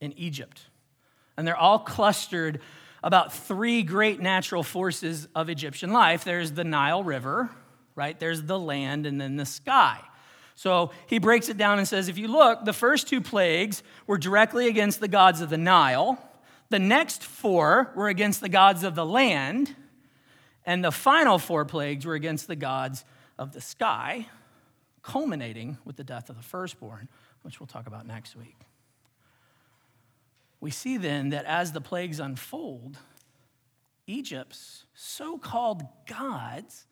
in 0.00 0.12
Egypt, 0.18 0.60
and 1.36 1.46
they're 1.46 1.56
all 1.56 1.78
clustered 1.78 2.60
about 3.04 3.32
three 3.32 3.84
great 3.84 4.18
natural 4.20 4.64
forces 4.64 5.28
of 5.36 5.48
Egyptian 5.48 5.92
life 5.92 6.24
there's 6.24 6.50
the 6.50 6.64
Nile 6.64 7.04
River, 7.04 7.48
right? 7.94 8.18
There's 8.18 8.42
the 8.42 8.58
land, 8.58 9.06
and 9.06 9.20
then 9.20 9.36
the 9.36 9.46
sky. 9.46 10.00
So 10.56 10.90
he 11.06 11.20
breaks 11.20 11.48
it 11.48 11.56
down 11.56 11.78
and 11.78 11.86
says 11.86 12.08
if 12.08 12.18
you 12.18 12.26
look, 12.26 12.64
the 12.64 12.72
first 12.72 13.06
two 13.06 13.20
plagues 13.20 13.84
were 14.08 14.18
directly 14.18 14.66
against 14.66 14.98
the 14.98 15.06
gods 15.06 15.40
of 15.40 15.48
the 15.48 15.58
Nile 15.58 16.18
the 16.72 16.78
next 16.78 17.22
four 17.22 17.92
were 17.94 18.08
against 18.08 18.40
the 18.40 18.48
gods 18.48 18.82
of 18.82 18.94
the 18.94 19.04
land, 19.04 19.76
and 20.64 20.82
the 20.82 20.90
final 20.90 21.38
four 21.38 21.66
plagues 21.66 22.06
were 22.06 22.14
against 22.14 22.46
the 22.46 22.56
gods 22.56 23.04
of 23.38 23.52
the 23.52 23.60
sky, 23.60 24.26
culminating 25.02 25.76
with 25.84 25.96
the 25.96 26.02
death 26.02 26.30
of 26.30 26.36
the 26.36 26.42
firstborn, 26.42 27.10
which 27.42 27.60
we'll 27.60 27.66
talk 27.66 27.86
about 27.86 28.06
next 28.06 28.34
week. 28.34 28.56
We 30.60 30.70
see 30.70 30.96
then 30.96 31.28
that 31.28 31.44
as 31.44 31.72
the 31.72 31.82
plagues 31.82 32.18
unfold, 32.18 32.96
Egypt's 34.06 34.86
so 34.94 35.36
called 35.36 35.82
gods, 36.08 36.86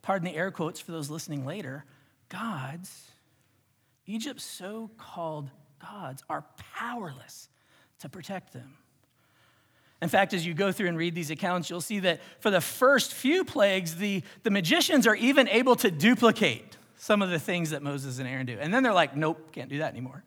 pardon 0.00 0.24
the 0.24 0.34
air 0.34 0.50
quotes 0.50 0.80
for 0.80 0.92
those 0.92 1.10
listening 1.10 1.44
later, 1.44 1.84
gods, 2.30 3.10
Egypt's 4.06 4.44
so 4.44 4.90
called 4.96 5.50
gods 5.78 6.24
are 6.30 6.46
powerless 6.56 7.50
to 8.00 8.08
protect 8.08 8.52
them. 8.52 8.76
In 10.00 10.08
fact, 10.08 10.32
as 10.32 10.46
you 10.46 10.54
go 10.54 10.70
through 10.70 10.88
and 10.88 10.96
read 10.96 11.14
these 11.14 11.30
accounts, 11.30 11.68
you'll 11.68 11.80
see 11.80 11.98
that 12.00 12.20
for 12.38 12.50
the 12.50 12.60
first 12.60 13.12
few 13.12 13.44
plagues, 13.44 13.96
the, 13.96 14.22
the 14.44 14.50
magicians 14.50 15.06
are 15.06 15.16
even 15.16 15.48
able 15.48 15.74
to 15.76 15.90
duplicate 15.90 16.76
some 16.96 17.20
of 17.20 17.30
the 17.30 17.38
things 17.38 17.70
that 17.70 17.82
Moses 17.82 18.18
and 18.18 18.28
Aaron 18.28 18.46
do. 18.46 18.56
And 18.60 18.72
then 18.72 18.82
they're 18.82 18.92
like, 18.92 19.16
nope, 19.16 19.50
can't 19.52 19.68
do 19.68 19.78
that 19.78 19.92
anymore. 19.92 20.22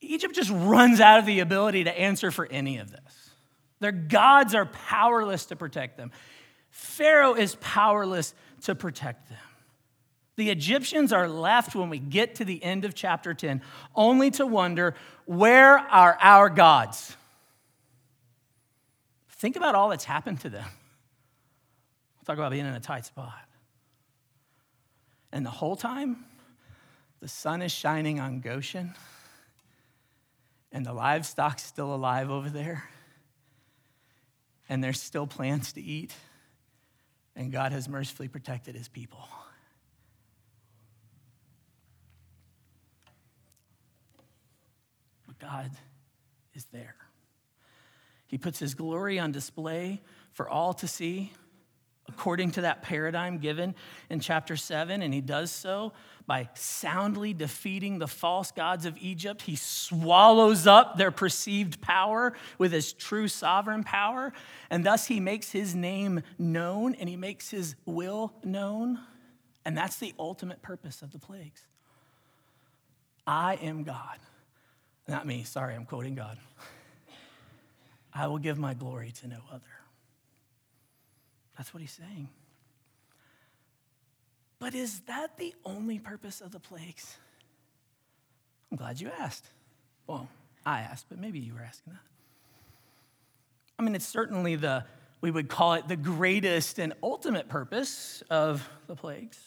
Egypt 0.00 0.34
just 0.34 0.50
runs 0.50 1.00
out 1.00 1.18
of 1.18 1.26
the 1.26 1.40
ability 1.40 1.84
to 1.84 1.98
answer 1.98 2.30
for 2.30 2.46
any 2.50 2.78
of 2.78 2.90
this. 2.90 3.30
Their 3.80 3.92
gods 3.92 4.54
are 4.54 4.66
powerless 4.66 5.46
to 5.46 5.56
protect 5.56 5.96
them. 5.96 6.10
Pharaoh 6.70 7.34
is 7.34 7.56
powerless 7.60 8.34
to 8.62 8.74
protect 8.74 9.28
them. 9.28 9.38
The 10.36 10.50
Egyptians 10.50 11.12
are 11.12 11.28
left 11.28 11.74
when 11.74 11.90
we 11.90 11.98
get 11.98 12.36
to 12.36 12.44
the 12.44 12.62
end 12.62 12.84
of 12.84 12.94
chapter 12.94 13.34
10 13.34 13.62
only 13.94 14.30
to 14.32 14.46
wonder 14.46 14.94
where 15.26 15.78
are 15.78 16.16
our 16.20 16.48
gods? 16.48 17.16
Think 19.28 19.56
about 19.56 19.74
all 19.74 19.90
that's 19.90 20.04
happened 20.04 20.40
to 20.40 20.50
them. 20.50 20.68
Talk 22.24 22.38
about 22.38 22.52
being 22.52 22.64
in 22.64 22.74
a 22.74 22.80
tight 22.80 23.04
spot. 23.04 23.32
And 25.32 25.44
the 25.44 25.50
whole 25.50 25.76
time, 25.76 26.24
the 27.20 27.28
sun 27.28 27.62
is 27.62 27.72
shining 27.72 28.20
on 28.20 28.40
Goshen, 28.40 28.94
and 30.70 30.86
the 30.86 30.92
livestock's 30.92 31.62
still 31.62 31.94
alive 31.94 32.30
over 32.30 32.50
there, 32.50 32.84
and 34.68 34.82
there's 34.82 35.00
still 35.00 35.26
plants 35.26 35.72
to 35.72 35.82
eat, 35.82 36.14
and 37.34 37.50
God 37.50 37.72
has 37.72 37.88
mercifully 37.88 38.28
protected 38.28 38.74
his 38.74 38.88
people. 38.88 39.28
God 45.42 45.70
is 46.54 46.66
there. 46.72 46.94
He 48.28 48.38
puts 48.38 48.58
his 48.58 48.74
glory 48.74 49.18
on 49.18 49.32
display 49.32 50.00
for 50.32 50.48
all 50.48 50.72
to 50.74 50.86
see 50.88 51.32
according 52.08 52.50
to 52.52 52.62
that 52.62 52.82
paradigm 52.82 53.38
given 53.38 53.74
in 54.10 54.20
chapter 54.20 54.56
7, 54.56 55.02
and 55.02 55.12
he 55.12 55.20
does 55.20 55.50
so 55.50 55.92
by 56.26 56.48
soundly 56.54 57.32
defeating 57.32 57.98
the 57.98 58.06
false 58.06 58.50
gods 58.50 58.86
of 58.86 58.96
Egypt. 59.00 59.42
He 59.42 59.56
swallows 59.56 60.66
up 60.66 60.96
their 60.96 61.10
perceived 61.10 61.80
power 61.80 62.34
with 62.58 62.72
his 62.72 62.92
true 62.92 63.28
sovereign 63.28 63.84
power, 63.84 64.32
and 64.70 64.84
thus 64.84 65.06
he 65.06 65.20
makes 65.20 65.50
his 65.50 65.74
name 65.74 66.22
known 66.38 66.94
and 66.94 67.08
he 67.08 67.16
makes 67.16 67.50
his 67.50 67.74
will 67.86 68.32
known. 68.44 68.98
And 69.64 69.76
that's 69.76 69.96
the 69.96 70.14
ultimate 70.18 70.62
purpose 70.62 71.02
of 71.02 71.12
the 71.12 71.18
plagues. 71.18 71.66
I 73.26 73.54
am 73.62 73.84
God. 73.84 74.18
Not 75.08 75.26
me, 75.26 75.42
sorry, 75.42 75.74
I'm 75.74 75.84
quoting 75.84 76.14
God. 76.14 76.38
I 78.14 78.26
will 78.26 78.38
give 78.38 78.58
my 78.58 78.74
glory 78.74 79.12
to 79.20 79.28
no 79.28 79.38
other. 79.50 79.64
That's 81.56 81.74
what 81.74 81.80
he's 81.80 81.92
saying. 81.92 82.28
But 84.58 84.74
is 84.74 85.00
that 85.00 85.38
the 85.38 85.54
only 85.64 85.98
purpose 85.98 86.40
of 86.40 86.52
the 86.52 86.60
plagues? 86.60 87.16
I'm 88.70 88.76
glad 88.76 89.00
you 89.00 89.10
asked. 89.18 89.44
Well, 90.06 90.28
I 90.64 90.80
asked, 90.80 91.06
but 91.08 91.18
maybe 91.18 91.40
you 91.40 91.54
were 91.54 91.62
asking 91.62 91.94
that. 91.94 92.02
I 93.78 93.82
mean, 93.82 93.94
it's 93.94 94.06
certainly 94.06 94.54
the, 94.56 94.84
we 95.20 95.30
would 95.30 95.48
call 95.48 95.74
it 95.74 95.88
the 95.88 95.96
greatest 95.96 96.78
and 96.78 96.92
ultimate 97.02 97.48
purpose 97.48 98.22
of 98.30 98.68
the 98.86 98.94
plagues. 98.94 99.38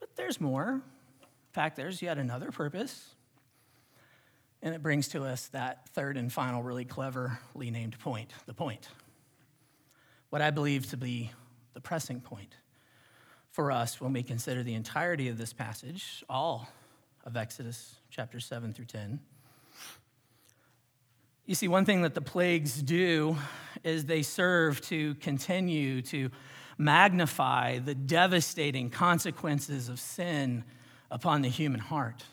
But 0.00 0.14
there's 0.16 0.40
more. 0.40 0.68
In 0.72 1.52
fact, 1.52 1.76
there's 1.76 2.02
yet 2.02 2.18
another 2.18 2.50
purpose. 2.50 3.14
And 4.62 4.74
it 4.74 4.82
brings 4.82 5.08
to 5.08 5.24
us 5.24 5.46
that 5.48 5.88
third 5.90 6.16
and 6.16 6.32
final, 6.32 6.62
really 6.62 6.84
cleverly 6.84 7.70
named 7.70 7.98
point 7.98 8.32
the 8.46 8.54
point. 8.54 8.88
What 10.30 10.42
I 10.42 10.50
believe 10.50 10.90
to 10.90 10.96
be 10.96 11.30
the 11.74 11.80
pressing 11.80 12.20
point 12.20 12.54
for 13.52 13.70
us 13.70 14.00
when 14.00 14.12
we 14.12 14.22
consider 14.22 14.62
the 14.62 14.74
entirety 14.74 15.28
of 15.28 15.38
this 15.38 15.52
passage, 15.52 16.24
all 16.28 16.68
of 17.24 17.36
Exodus 17.36 17.96
chapter 18.10 18.40
7 18.40 18.72
through 18.72 18.86
10. 18.86 19.20
You 21.46 21.54
see, 21.54 21.68
one 21.68 21.84
thing 21.84 22.02
that 22.02 22.14
the 22.14 22.20
plagues 22.20 22.82
do 22.82 23.36
is 23.82 24.04
they 24.04 24.22
serve 24.22 24.80
to 24.82 25.14
continue 25.16 26.02
to 26.02 26.30
magnify 26.76 27.78
the 27.78 27.94
devastating 27.94 28.90
consequences 28.90 29.88
of 29.88 29.98
sin 29.98 30.64
upon 31.10 31.42
the 31.42 31.48
human 31.48 31.80
heart. 31.80 32.24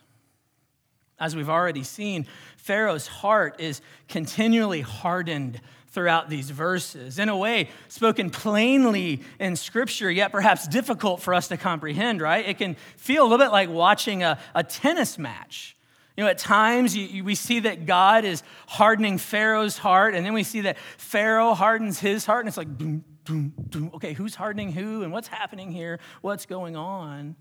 As 1.19 1.36
we've 1.36 1.49
already 1.49 1.84
seen, 1.84 2.25
Pharaoh's 2.58 3.08
heart 3.08 3.60
is 3.60 3.82
continually 4.10 4.82
hardened 4.82 5.62
throughout 5.95 6.30
these 6.30 6.49
verses. 6.49 7.19
In 7.19 7.30
a 7.30 7.38
way, 7.38 7.69
spoken 7.88 8.30
plainly 8.30 9.21
in 9.39 9.56
Scripture, 9.56 10.12
yet 10.12 10.32
perhaps 10.32 10.67
difficult 10.67 11.21
for 11.21 11.34
us 11.34 11.47
to 11.47 11.58
comprehend, 11.58 12.21
right? 12.21 12.45
It 12.45 12.58
can 12.58 12.75
feel 12.97 13.23
a 13.23 13.28
little 13.28 13.38
bit 13.38 13.51
like 13.51 13.69
watching 13.69 14.21
a, 14.21 14.38
a 14.54 14.62
tennis 14.62 15.17
match. 15.17 15.78
You 16.17 16.25
know, 16.25 16.30
at 16.30 16.38
times 16.38 16.95
you, 16.95 17.06
you, 17.06 17.23
we 17.23 17.34
see 17.34 17.62
that 17.62 17.86
God 17.86 18.25
is 18.25 18.43
hardening 18.67 19.17
Pharaoh's 19.17 19.78
heart, 19.78 20.15
and 20.15 20.25
then 20.25 20.34
we 20.34 20.43
see 20.43 20.62
that 20.62 20.78
Pharaoh 20.97 21.54
hardens 21.54 21.99
his 21.99 22.25
heart, 22.25 22.41
and 22.41 22.49
it's 22.49 22.58
like, 22.58 22.78
boom, 22.78 23.06
boom, 23.23 23.54
boom. 23.58 23.91
okay, 23.95 24.13
who's 24.13 24.36
hardening 24.36 24.73
who, 24.73 25.04
and 25.04 25.13
what's 25.13 25.30
happening 25.30 25.71
here? 25.71 25.99
What's 26.21 26.45
going 26.45 26.75
on? 26.75 27.38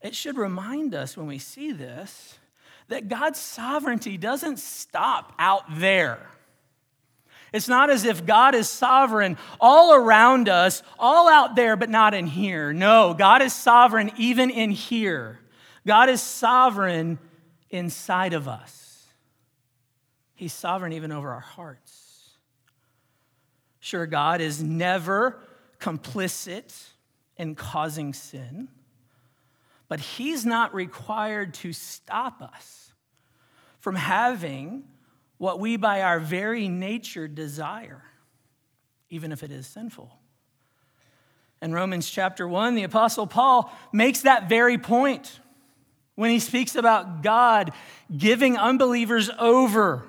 It 0.00 0.14
should 0.14 0.38
remind 0.38 0.94
us 0.94 1.18
when 1.18 1.26
we 1.26 1.38
see 1.38 1.72
this 1.72 2.38
that 2.88 3.08
God's 3.08 3.38
sovereignty 3.38 4.16
doesn't 4.16 4.58
stop 4.58 5.32
out 5.38 5.64
there. 5.78 6.26
It's 7.52 7.68
not 7.68 7.88
as 7.88 8.04
if 8.04 8.26
God 8.26 8.54
is 8.54 8.68
sovereign 8.68 9.38
all 9.60 9.94
around 9.94 10.48
us, 10.48 10.82
all 10.98 11.28
out 11.28 11.56
there, 11.56 11.76
but 11.76 11.88
not 11.88 12.12
in 12.12 12.26
here. 12.26 12.72
No, 12.72 13.14
God 13.14 13.40
is 13.40 13.54
sovereign 13.54 14.10
even 14.18 14.50
in 14.50 14.70
here. 14.70 15.38
God 15.86 16.10
is 16.10 16.22
sovereign 16.22 17.18
inside 17.70 18.34
of 18.34 18.48
us. 18.48 19.06
He's 20.34 20.52
sovereign 20.52 20.92
even 20.92 21.10
over 21.10 21.30
our 21.30 21.40
hearts. 21.40 22.36
Sure, 23.80 24.06
God 24.06 24.40
is 24.40 24.62
never 24.62 25.38
complicit 25.80 26.90
in 27.36 27.54
causing 27.54 28.12
sin, 28.12 28.68
but 29.88 30.00
He's 30.00 30.44
not 30.44 30.74
required 30.74 31.54
to 31.54 31.72
stop 31.72 32.42
us 32.42 32.77
from 33.78 33.94
having 33.94 34.84
what 35.38 35.60
we 35.60 35.76
by 35.76 36.02
our 36.02 36.20
very 36.20 36.68
nature 36.68 37.28
desire, 37.28 38.02
even 39.08 39.32
if 39.32 39.42
it 39.42 39.50
is 39.50 39.66
sinful. 39.66 40.12
In 41.60 41.72
Romans 41.72 42.08
chapter 42.08 42.46
1, 42.46 42.74
the 42.74 42.84
Apostle 42.84 43.26
Paul 43.26 43.72
makes 43.92 44.22
that 44.22 44.48
very 44.48 44.78
point 44.78 45.40
when 46.14 46.30
he 46.30 46.40
speaks 46.40 46.74
about 46.74 47.22
God 47.22 47.72
giving 48.16 48.56
unbelievers 48.56 49.30
over. 49.38 50.04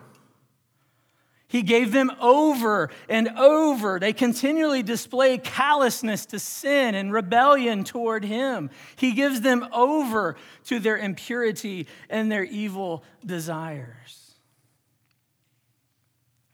He 1.49 1.63
gave 1.63 1.91
them 1.91 2.11
over 2.21 2.91
and 3.09 3.27
over. 3.29 3.99
They 3.99 4.13
continually 4.13 4.83
display 4.83 5.39
callousness 5.39 6.27
to 6.27 6.37
sin 6.37 6.93
and 6.93 7.11
rebellion 7.11 7.83
toward 7.83 8.23
Him. 8.23 8.69
He 8.95 9.13
gives 9.13 9.41
them 9.41 9.67
over 9.73 10.35
to 10.65 10.79
their 10.79 10.95
impurity 10.95 11.87
and 12.07 12.31
their 12.31 12.43
evil 12.43 13.03
desires. 13.25 14.35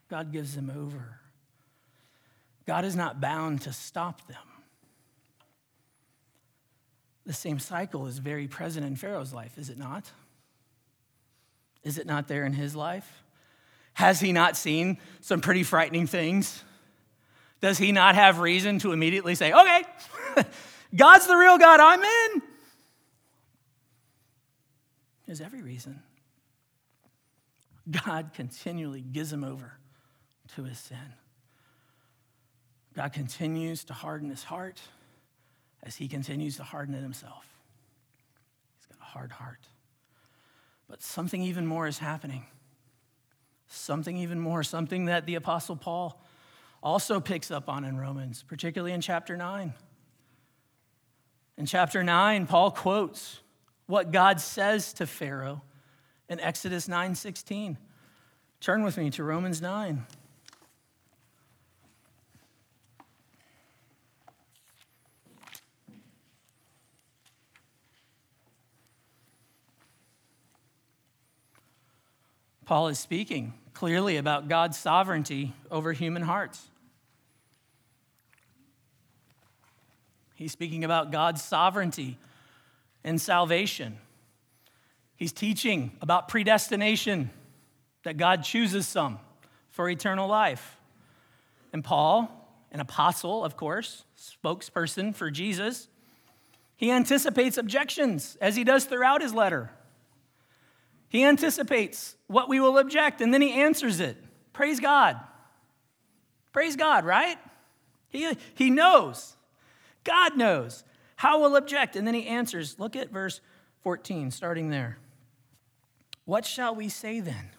God 0.09 0.31
gives 0.31 0.55
them 0.55 0.71
over. 0.73 1.19
God 2.65 2.85
is 2.85 2.95
not 2.95 3.19
bound 3.19 3.63
to 3.63 3.73
stop 3.73 4.25
them. 4.27 4.37
The 7.25 7.33
same 7.33 7.59
cycle 7.59 8.07
is 8.07 8.19
very 8.19 8.47
present 8.47 8.85
in 8.85 8.95
Pharaoh's 8.95 9.33
life, 9.33 9.57
is 9.57 9.69
it 9.69 9.77
not? 9.77 10.09
Is 11.83 11.97
it 11.97 12.07
not 12.07 12.29
there 12.29 12.45
in 12.45 12.53
his 12.53 12.77
life? 12.77 13.24
Has 13.95 14.19
he 14.19 14.31
not 14.31 14.57
seen 14.57 14.97
some 15.21 15.41
pretty 15.41 15.63
frightening 15.63 16.05
things? 16.05 16.63
Does 17.61 17.77
he 17.77 17.91
not 17.91 18.15
have 18.15 18.39
reason 18.39 18.77
to 18.79 18.91
immediately 18.91 19.35
say, 19.35 19.51
okay, 19.53 19.83
God's 20.95 21.27
the 21.27 21.35
real 21.35 21.57
God, 21.57 21.79
I'm 21.79 22.01
in? 22.01 22.41
There's 25.25 25.41
every 25.41 25.61
reason. 25.61 26.03
God 27.89 28.31
continually 28.33 29.01
gives 29.01 29.31
him 29.31 29.43
over 29.43 29.77
to 30.55 30.63
his 30.63 30.77
sin. 30.77 31.13
God 32.95 33.13
continues 33.13 33.85
to 33.85 33.93
harden 33.93 34.29
his 34.29 34.43
heart 34.43 34.81
as 35.83 35.95
he 35.95 36.07
continues 36.07 36.57
to 36.57 36.63
harden 36.63 36.95
it 36.95 37.01
himself. 37.01 37.45
He's 38.77 38.87
got 38.87 39.01
a 39.01 39.09
hard 39.09 39.31
heart. 39.31 39.67
But 40.89 41.01
something 41.01 41.41
even 41.41 41.65
more 41.65 41.87
is 41.87 41.99
happening. 41.99 42.45
Something 43.67 44.17
even 44.17 44.39
more, 44.39 44.63
something 44.63 45.05
that 45.05 45.25
the 45.25 45.35
Apostle 45.35 45.75
Paul 45.75 46.21
also 46.83 47.19
picks 47.19 47.49
up 47.49 47.67
on 47.67 47.83
in 47.83 47.97
Romans, 47.97 48.43
particularly 48.47 48.93
in 48.93 49.01
chapter 49.01 49.35
9. 49.35 49.73
In 51.57 51.65
chapter 51.65 52.03
9, 52.03 52.47
Paul 52.47 52.71
quotes 52.71 53.39
what 53.87 54.11
God 54.11 54.39
says 54.41 54.93
to 54.93 55.07
Pharaoh 55.07 55.61
in 56.29 56.39
Exodus 56.39 56.87
9 56.87 57.15
16. 57.15 57.77
Turn 58.59 58.83
with 58.83 58.97
me 58.97 59.09
to 59.11 59.23
Romans 59.23 59.61
9. 59.61 60.05
Paul 72.65 72.87
is 72.87 72.97
speaking 72.97 73.53
clearly 73.73 74.17
about 74.17 74.47
God's 74.47 74.77
sovereignty 74.77 75.53
over 75.69 75.93
human 75.93 76.23
hearts. 76.23 76.61
He's 80.33 80.51
speaking 80.51 80.83
about 80.83 81.11
God's 81.11 81.41
sovereignty 81.41 82.17
and 83.03 83.21
salvation. 83.21 83.97
He's 85.15 85.31
teaching 85.31 85.91
about 86.01 86.27
predestination, 86.27 87.29
that 88.03 88.17
God 88.17 88.43
chooses 88.43 88.87
some 88.87 89.19
for 89.69 89.89
eternal 89.89 90.27
life. 90.27 90.77
And 91.71 91.83
Paul, 91.83 92.29
an 92.71 92.79
apostle, 92.79 93.43
of 93.43 93.55
course, 93.55 94.03
spokesperson 94.17 95.15
for 95.15 95.31
Jesus, 95.31 95.87
he 96.75 96.91
anticipates 96.91 97.57
objections 97.57 98.37
as 98.41 98.55
he 98.55 98.63
does 98.63 98.85
throughout 98.85 99.21
his 99.21 99.33
letter. 99.33 99.71
He 101.07 101.23
anticipates 101.23 102.14
what 102.27 102.49
we 102.49 102.59
will 102.59 102.77
object 102.77 103.21
and 103.21 103.33
then 103.33 103.41
he 103.41 103.53
answers 103.53 103.99
it. 103.99 104.17
Praise 104.53 104.79
God. 104.79 105.19
Praise 106.53 106.75
God, 106.75 107.05
right? 107.05 107.37
He, 108.09 108.37
he 108.53 108.69
knows. 108.69 109.35
God 110.05 110.37
knows 110.37 110.85
how 111.17 111.41
we'll 111.41 111.55
object. 111.55 111.95
And 111.95 112.07
then 112.07 112.13
he 112.13 112.27
answers. 112.27 112.79
Look 112.79 112.95
at 112.95 113.11
verse 113.11 113.41
14, 113.83 114.31
starting 114.31 114.69
there. 114.69 114.97
What 116.23 116.45
shall 116.45 116.73
we 116.73 116.89
say 116.89 117.19
then? 117.19 117.49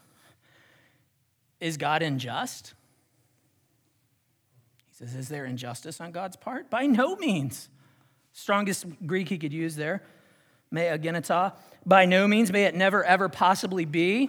Is 1.61 1.77
God 1.77 2.03
unjust? 2.03 2.75
He 4.87 4.95
says, 4.95 5.15
Is 5.15 5.29
there 5.29 5.45
injustice 5.45 6.01
on 6.01 6.13
God's 6.13 6.37
part? 6.37 6.71
By 6.71 6.87
no 6.87 7.17
means. 7.17 7.69
Strongest 8.33 8.87
Greek 9.07 9.29
he 9.29 9.39
could 9.39 9.53
use 9.53 9.77
there. 9.77 10.03
Me 10.71 10.83
agenita. 10.83 11.55
By 11.85 12.05
no 12.05 12.27
means 12.27 12.53
may 12.53 12.65
it 12.65 12.75
never 12.75 13.05
ever 13.05 13.29
possibly 13.29 13.85
be. 13.85 14.29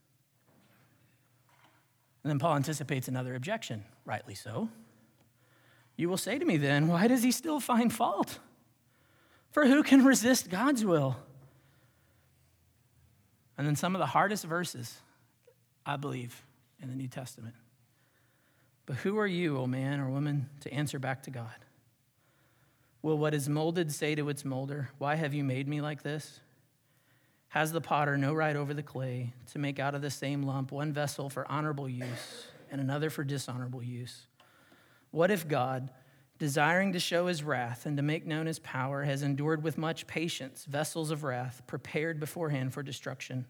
And 2.23 2.29
then 2.29 2.39
Paul 2.39 2.55
anticipates 2.55 3.07
another 3.07 3.35
objection, 3.35 3.83
rightly 4.05 4.35
so. 4.35 4.69
You 5.95 6.09
will 6.09 6.17
say 6.17 6.37
to 6.37 6.45
me 6.45 6.57
then, 6.57 6.87
why 6.87 7.07
does 7.07 7.23
he 7.23 7.31
still 7.31 7.59
find 7.59 7.91
fault? 7.91 8.39
For 9.51 9.65
who 9.65 9.83
can 9.83 10.05
resist 10.05 10.49
God's 10.49 10.85
will? 10.85 11.17
And 13.57 13.67
then 13.67 13.75
some 13.75 13.95
of 13.95 13.99
the 13.99 14.07
hardest 14.07 14.45
verses, 14.45 14.99
I 15.85 15.97
believe, 15.97 16.43
in 16.81 16.89
the 16.89 16.95
New 16.95 17.07
Testament. 17.07 17.55
But 18.85 18.97
who 18.97 19.17
are 19.19 19.27
you, 19.27 19.57
O 19.57 19.67
man 19.67 19.99
or 19.99 20.09
woman, 20.09 20.49
to 20.61 20.73
answer 20.73 20.99
back 20.99 21.23
to 21.23 21.31
God? 21.31 21.65
Will 23.01 23.17
what 23.17 23.33
is 23.33 23.49
molded 23.49 23.91
say 23.91 24.15
to 24.15 24.29
its 24.29 24.45
molder, 24.45 24.89
Why 24.97 25.15
have 25.15 25.33
you 25.33 25.43
made 25.43 25.67
me 25.67 25.81
like 25.81 26.03
this? 26.03 26.39
Has 27.51 27.73
the 27.73 27.81
potter 27.81 28.17
no 28.17 28.33
right 28.33 28.55
over 28.55 28.73
the 28.73 28.81
clay 28.81 29.33
to 29.51 29.59
make 29.59 29.77
out 29.77 29.93
of 29.93 30.01
the 30.01 30.09
same 30.09 30.43
lump 30.43 30.71
one 30.71 30.93
vessel 30.93 31.29
for 31.29 31.45
honorable 31.51 31.89
use 31.89 32.47
and 32.71 32.79
another 32.79 33.09
for 33.09 33.25
dishonorable 33.25 33.83
use? 33.83 34.25
What 35.11 35.31
if 35.31 35.45
God, 35.49 35.89
desiring 36.39 36.93
to 36.93 36.99
show 36.99 37.27
his 37.27 37.43
wrath 37.43 37.85
and 37.85 37.97
to 37.97 38.03
make 38.03 38.25
known 38.25 38.45
his 38.45 38.59
power, 38.59 39.03
has 39.03 39.21
endured 39.21 39.63
with 39.63 39.77
much 39.77 40.07
patience 40.07 40.63
vessels 40.63 41.11
of 41.11 41.25
wrath 41.25 41.61
prepared 41.67 42.21
beforehand 42.21 42.73
for 42.73 42.83
destruction, 42.83 43.45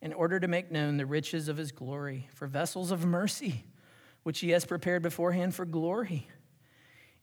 in 0.00 0.14
order 0.14 0.40
to 0.40 0.48
make 0.48 0.72
known 0.72 0.96
the 0.96 1.04
riches 1.04 1.48
of 1.48 1.58
his 1.58 1.72
glory, 1.72 2.30
for 2.32 2.46
vessels 2.46 2.90
of 2.90 3.04
mercy, 3.04 3.64
which 4.22 4.40
he 4.40 4.48
has 4.48 4.64
prepared 4.64 5.02
beforehand 5.02 5.54
for 5.54 5.66
glory? 5.66 6.26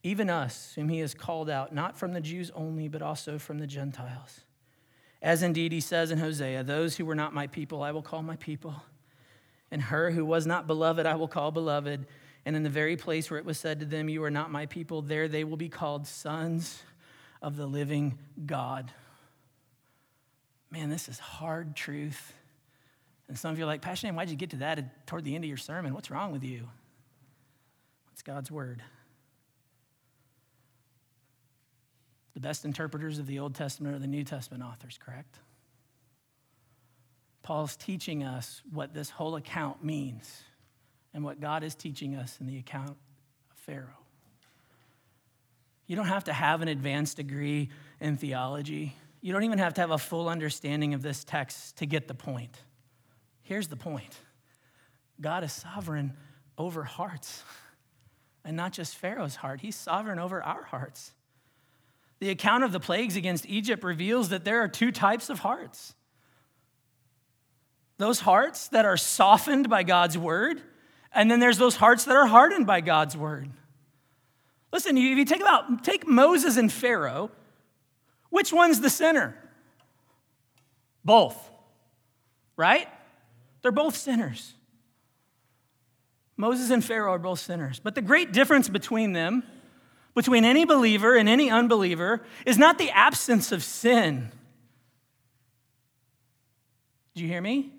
Even 0.04 0.30
us, 0.30 0.74
whom 0.76 0.90
he 0.90 1.00
has 1.00 1.16
called 1.16 1.50
out, 1.50 1.74
not 1.74 1.98
from 1.98 2.14
the 2.14 2.22
Jews 2.22 2.52
only, 2.54 2.88
but 2.88 3.02
also 3.02 3.40
from 3.40 3.58
the 3.58 3.66
Gentiles. 3.66 4.42
As 5.24 5.42
indeed 5.42 5.72
he 5.72 5.80
says 5.80 6.12
in 6.12 6.20
Hosea, 6.20 6.64
Those 6.64 6.98
who 6.98 7.06
were 7.06 7.16
not 7.16 7.34
my 7.34 7.48
people, 7.48 7.82
I 7.82 7.92
will 7.92 8.02
call 8.02 8.22
my 8.22 8.36
people. 8.36 8.76
And 9.72 9.82
her 9.82 10.12
who 10.12 10.26
was 10.26 10.46
not 10.46 10.68
beloved, 10.68 11.06
I 11.06 11.16
will 11.16 11.30
call 11.30 11.50
beloved. 11.50 12.06
And 12.46 12.56
in 12.58 12.64
the 12.64 12.70
very 12.70 12.98
place 12.98 13.32
where 13.32 13.40
it 13.40 13.46
was 13.46 13.58
said 13.58 13.80
to 13.80 13.86
them, 13.86 14.10
You 14.10 14.22
are 14.26 14.30
not 14.30 14.52
my 14.52 14.66
people, 14.66 15.02
there 15.02 15.30
they 15.30 15.46
will 15.46 15.56
be 15.56 15.70
called 15.70 16.06
sons 16.06 16.84
of 17.42 17.56
the 17.56 17.66
living 17.66 18.20
God. 18.46 18.92
Man, 20.70 20.90
this 20.90 21.08
is 21.08 21.20
hard 21.20 21.76
truth. 21.76 22.34
And 23.30 23.40
some 23.40 23.52
of 23.52 23.58
you 23.58 23.64
are 23.64 23.68
like, 23.68 23.82
Pastor 23.82 24.12
why'd 24.12 24.30
you 24.30 24.36
get 24.36 24.50
to 24.50 24.58
that 24.58 25.08
toward 25.08 25.24
the 25.24 25.36
end 25.36 25.46
of 25.46 25.48
your 25.48 25.58
sermon? 25.58 25.94
What's 25.94 26.12
wrong 26.12 26.34
with 26.34 26.44
you? 26.44 26.68
It's 28.12 28.22
God's 28.22 28.52
word. 28.52 28.84
The 32.34 32.40
best 32.40 32.66
interpreters 32.66 33.20
of 33.20 33.28
the 33.28 33.40
Old 33.40 33.56
Testament 33.56 33.96
are 33.96 34.00
the 34.00 34.08
New 34.08 34.24
Testament 34.24 34.64
authors, 34.64 35.00
correct? 35.04 35.40
Paul's 37.44 37.76
teaching 37.76 38.24
us 38.24 38.62
what 38.72 38.94
this 38.94 39.10
whole 39.10 39.36
account 39.36 39.84
means 39.84 40.44
and 41.14 41.24
what 41.24 41.40
God 41.40 41.64
is 41.64 41.76
teaching 41.76 42.16
us 42.16 42.38
in 42.40 42.48
the 42.48 42.58
account 42.58 42.90
of 42.90 43.58
Pharaoh. 43.58 44.04
You 45.86 45.96
don't 45.96 46.08
have 46.08 46.24
to 46.26 46.34
have 46.34 46.62
an 46.62 46.70
advanced 46.70 47.18
degree 47.18 47.70
in 48.00 48.18
theology. 48.18 48.96
You 49.22 49.34
don't 49.34 49.44
even 49.44 49.60
have 49.60 49.74
to 49.76 49.82
have 49.82 49.92
a 49.92 49.98
full 49.98 50.30
understanding 50.30 50.94
of 50.94 51.02
this 51.02 51.24
text 51.24 51.78
to 51.78 51.86
get 51.86 52.08
the 52.08 52.14
point. 52.14 52.58
Here's 53.42 53.68
the 53.68 53.76
point 53.76 54.18
God 55.20 55.44
is 55.44 55.52
sovereign 55.52 56.14
over 56.58 56.84
hearts, 56.84 57.44
and 58.46 58.56
not 58.56 58.72
just 58.72 58.96
Pharaoh's 58.96 59.36
heart, 59.36 59.62
He's 59.62 59.76
sovereign 59.76 60.20
over 60.20 60.42
our 60.42 60.64
hearts. 60.64 61.12
The 62.24 62.30
account 62.30 62.64
of 62.64 62.72
the 62.72 62.80
plagues 62.80 63.18
against 63.18 63.46
Egypt 63.48 63.84
reveals 63.84 64.30
that 64.30 64.46
there 64.46 64.64
are 64.64 64.70
two 64.70 64.94
types 64.94 65.30
of 65.30 65.40
hearts 65.40 65.94
those 67.98 68.22
hearts 68.22 68.70
that 68.70 68.86
are 68.86 68.96
softened 68.96 69.70
by 69.70 69.84
God's 69.84 70.18
word, 70.18 70.62
and 71.14 71.30
then 71.30 71.42
there's 71.42 71.58
those 71.58 71.76
hearts 71.76 72.06
that 72.06 72.16
are 72.16 72.26
hardened 72.26 72.66
by 72.66 72.80
God's 72.80 73.18
word. 73.18 73.50
Listen, 74.72 74.96
if 74.98 75.04
you 75.04 75.26
take 75.26 75.42
about 75.42 75.84
take 75.84 76.08
Moses 76.08 76.56
and 76.56 76.72
Pharaoh, 76.72 77.30
which 78.30 78.54
one's 78.54 78.80
the 78.80 78.90
sinner? 78.90 79.36
Both. 81.04 81.52
Right? 82.56 82.88
They're 83.64 83.74
both 83.74 83.98
sinners. 83.98 84.54
Moses 86.38 86.72
and 86.72 86.86
Pharaoh 86.86 87.16
are 87.16 87.20
both 87.20 87.40
sinners. 87.40 87.82
But 87.84 87.96
the 87.96 88.02
great 88.02 88.32
difference 88.32 88.70
between 88.70 89.12
them 89.12 89.44
between 90.16 90.46
any 90.46 90.66
believer 90.66 91.16
and 91.16 91.28
any 91.28 91.50
unbeliever 91.50 92.24
is 92.46 92.58
not 92.58 92.78
the 92.78 92.92
absence 92.92 93.52
of 93.52 93.64
sin. 93.64 94.32
Do 97.16 97.22
you 97.22 97.28
hear 97.28 97.42
me? 97.42 97.72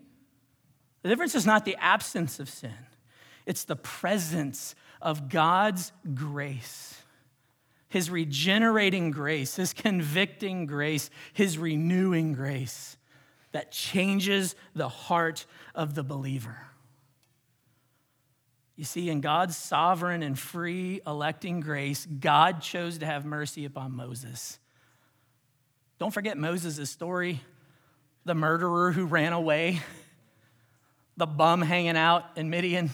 The 1.02 1.08
difference 1.08 1.34
is 1.34 1.46
not 1.46 1.64
the 1.64 1.76
absence 1.76 2.40
of 2.40 2.48
sin, 2.48 2.74
it's 3.46 3.64
the 3.64 3.76
presence 3.76 4.74
of 5.02 5.28
God's 5.28 5.92
grace. 6.14 7.00
His 7.88 8.10
regenerating 8.10 9.12
grace, 9.12 9.54
His 9.54 9.72
convicting 9.72 10.66
grace, 10.66 11.10
His 11.32 11.58
renewing 11.58 12.32
grace 12.32 12.96
that 13.52 13.70
changes 13.70 14.56
the 14.74 14.88
heart 14.88 15.46
of 15.76 15.94
the 15.94 16.02
believer. 16.02 16.58
You 18.76 18.84
see, 18.84 19.08
in 19.08 19.20
God's 19.20 19.56
sovereign 19.56 20.22
and 20.22 20.38
free 20.38 21.00
electing 21.06 21.60
grace, 21.60 22.06
God 22.06 22.60
chose 22.60 22.98
to 22.98 23.06
have 23.06 23.24
mercy 23.24 23.64
upon 23.64 23.92
Moses. 23.92 24.58
Don't 25.98 26.12
forget 26.12 26.36
Moses' 26.36 26.90
story 26.90 27.40
the 28.24 28.34
murderer 28.34 28.90
who 28.90 29.04
ran 29.04 29.32
away, 29.32 29.80
the 31.16 31.26
bum 31.26 31.62
hanging 31.62 31.96
out 31.96 32.24
in 32.36 32.50
Midian, 32.50 32.90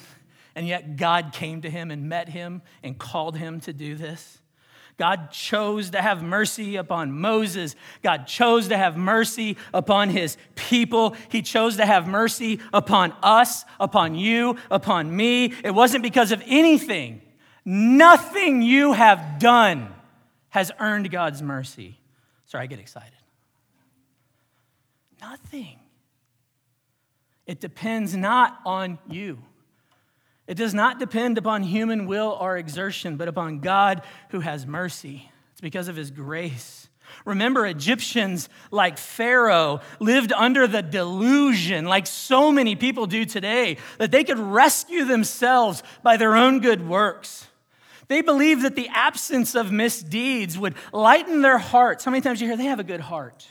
and 0.55 0.67
yet 0.67 0.97
God 0.97 1.33
came 1.33 1.63
to 1.63 1.71
him 1.71 1.91
and 1.91 2.09
met 2.09 2.29
him 2.29 2.63
and 2.83 2.99
called 2.99 3.37
him 3.37 3.61
to 3.61 3.73
do 3.73 3.95
this. 3.95 4.39
God 5.01 5.31
chose 5.31 5.89
to 5.93 6.03
have 6.03 6.23
mercy 6.23 6.77
upon 6.77 7.11
Moses. 7.11 7.75
God 8.03 8.27
chose 8.27 8.69
to 8.69 8.77
have 8.77 8.99
mercy 8.99 9.57
upon 9.73 10.11
his 10.11 10.37
people. 10.57 11.17
He 11.31 11.41
chose 11.41 11.79
to 11.79 11.87
have 11.87 12.07
mercy 12.07 12.61
upon 12.71 13.15
us, 13.23 13.65
upon 13.81 14.15
you, 14.15 14.59
upon 14.71 15.17
me. 15.17 15.55
It 15.65 15.71
wasn't 15.71 16.03
because 16.03 16.33
of 16.33 16.43
anything. 16.47 17.23
Nothing 17.65 18.61
you 18.61 18.93
have 18.93 19.39
done 19.39 19.89
has 20.51 20.71
earned 20.79 21.11
God's 21.11 21.41
mercy. 21.41 21.99
Sorry, 22.45 22.65
I 22.65 22.67
get 22.67 22.79
excited. 22.79 23.17
Nothing. 25.19 25.79
It 27.47 27.59
depends 27.59 28.15
not 28.15 28.59
on 28.67 28.99
you. 29.09 29.39
It 30.51 30.57
does 30.57 30.75
not 30.75 30.99
depend 30.99 31.39
upon 31.39 31.63
human 31.63 32.07
will 32.07 32.37
or 32.41 32.57
exertion, 32.57 33.17
but 33.17 33.29
upon 33.29 33.61
God 33.61 34.03
who 34.31 34.41
has 34.41 34.67
mercy. 34.67 35.31
It's 35.53 35.61
because 35.61 35.87
of 35.87 35.95
his 35.95 36.11
grace. 36.11 36.89
Remember, 37.25 37.65
Egyptians 37.65 38.49
like 38.73 38.99
Pharaoh 38.99 39.79
lived 40.01 40.33
under 40.33 40.67
the 40.67 40.83
delusion, 40.83 41.85
like 41.85 42.09
so 42.09 42.51
many 42.51 42.75
people 42.75 43.07
do 43.07 43.25
today, 43.25 43.77
that 43.99 44.11
they 44.11 44.25
could 44.25 44.41
rescue 44.41 45.05
themselves 45.05 45.85
by 46.03 46.17
their 46.17 46.35
own 46.35 46.59
good 46.59 46.85
works. 46.85 47.47
They 48.09 48.21
believed 48.21 48.63
that 48.63 48.75
the 48.75 48.89
absence 48.89 49.55
of 49.55 49.71
misdeeds 49.71 50.59
would 50.59 50.75
lighten 50.93 51.43
their 51.43 51.59
hearts. 51.59 52.05
How 52.05 52.11
many 52.11 52.23
times 52.23 52.41
you 52.41 52.49
hear 52.49 52.57
they 52.57 52.65
have 52.65 52.81
a 52.81 52.85
good 52.85 52.99
heart? 52.99 53.47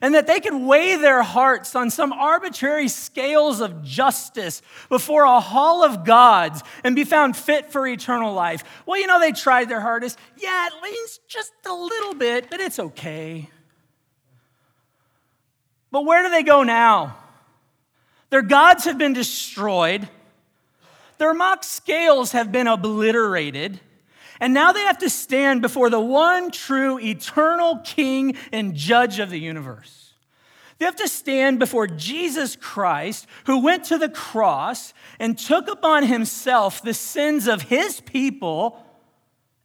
And 0.00 0.14
that 0.14 0.26
they 0.26 0.40
could 0.40 0.54
weigh 0.54 0.96
their 0.96 1.22
hearts 1.22 1.74
on 1.74 1.90
some 1.90 2.12
arbitrary 2.12 2.88
scales 2.88 3.60
of 3.60 3.82
justice 3.82 4.62
before 4.88 5.24
a 5.24 5.40
hall 5.40 5.84
of 5.84 6.04
gods 6.04 6.62
and 6.84 6.94
be 6.96 7.04
found 7.04 7.36
fit 7.36 7.72
for 7.72 7.86
eternal 7.86 8.32
life. 8.32 8.64
Well, 8.86 9.00
you 9.00 9.06
know, 9.06 9.20
they 9.20 9.32
tried 9.32 9.68
their 9.68 9.80
hardest. 9.80 10.18
Yeah, 10.36 10.66
it 10.66 10.72
leans 10.82 11.20
just 11.28 11.52
a 11.66 11.72
little 11.72 12.14
bit, 12.14 12.50
but 12.50 12.60
it's 12.60 12.78
okay. 12.78 13.50
But 15.90 16.04
where 16.04 16.22
do 16.22 16.30
they 16.30 16.42
go 16.42 16.62
now? 16.62 17.16
Their 18.30 18.42
gods 18.42 18.84
have 18.84 18.98
been 18.98 19.12
destroyed, 19.12 20.08
their 21.18 21.32
mock 21.32 21.64
scales 21.64 22.32
have 22.32 22.52
been 22.52 22.66
obliterated. 22.66 23.80
And 24.40 24.52
now 24.52 24.72
they 24.72 24.82
have 24.82 24.98
to 24.98 25.10
stand 25.10 25.62
before 25.62 25.90
the 25.90 26.00
one 26.00 26.50
true 26.50 26.98
eternal 26.98 27.78
king 27.84 28.36
and 28.52 28.74
judge 28.74 29.18
of 29.18 29.30
the 29.30 29.40
universe. 29.40 30.06
They 30.78 30.84
have 30.84 30.96
to 30.96 31.08
stand 31.08 31.58
before 31.58 31.86
Jesus 31.86 32.54
Christ, 32.56 33.26
who 33.46 33.60
went 33.60 33.84
to 33.84 33.98
the 33.98 34.10
cross 34.10 34.92
and 35.18 35.38
took 35.38 35.68
upon 35.68 36.04
himself 36.04 36.82
the 36.82 36.92
sins 36.92 37.48
of 37.48 37.62
his 37.62 38.00
people 38.02 38.84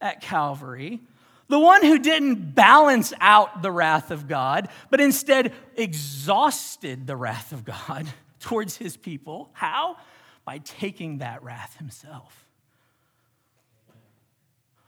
at 0.00 0.22
Calvary, 0.22 1.00
the 1.48 1.58
one 1.58 1.84
who 1.84 1.98
didn't 1.98 2.54
balance 2.54 3.12
out 3.20 3.60
the 3.60 3.70
wrath 3.70 4.10
of 4.10 4.26
God, 4.26 4.70
but 4.88 5.02
instead 5.02 5.52
exhausted 5.76 7.06
the 7.06 7.16
wrath 7.16 7.52
of 7.52 7.64
God 7.64 8.08
towards 8.40 8.78
his 8.78 8.96
people. 8.96 9.50
How? 9.52 9.98
By 10.46 10.58
taking 10.58 11.18
that 11.18 11.42
wrath 11.42 11.76
himself. 11.76 12.41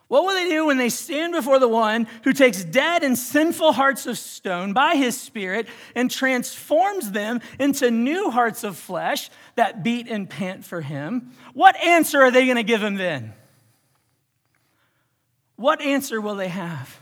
What 0.08 0.24
will 0.24 0.34
they 0.34 0.48
do 0.48 0.66
when 0.66 0.76
they 0.76 0.90
stand 0.90 1.32
before 1.32 1.58
the 1.58 1.68
one 1.68 2.06
who 2.24 2.32
takes 2.32 2.62
dead 2.62 3.02
and 3.02 3.16
sinful 3.16 3.72
hearts 3.72 4.06
of 4.06 4.18
stone 4.18 4.72
by 4.72 4.96
his 4.96 5.18
Spirit 5.18 5.66
and 5.94 6.10
transforms 6.10 7.10
them 7.10 7.40
into 7.58 7.90
new 7.90 8.30
hearts 8.30 8.64
of 8.64 8.76
flesh 8.76 9.30
that 9.56 9.82
beat 9.82 10.08
and 10.08 10.28
pant 10.28 10.64
for 10.64 10.80
him? 10.80 11.32
What 11.54 11.76
answer 11.76 12.20
are 12.20 12.30
they 12.30 12.44
going 12.44 12.56
to 12.56 12.62
give 12.62 12.82
him 12.82 12.96
then? 12.96 13.32
What 15.56 15.80
answer 15.80 16.20
will 16.20 16.34
they 16.34 16.48
have? 16.48 17.00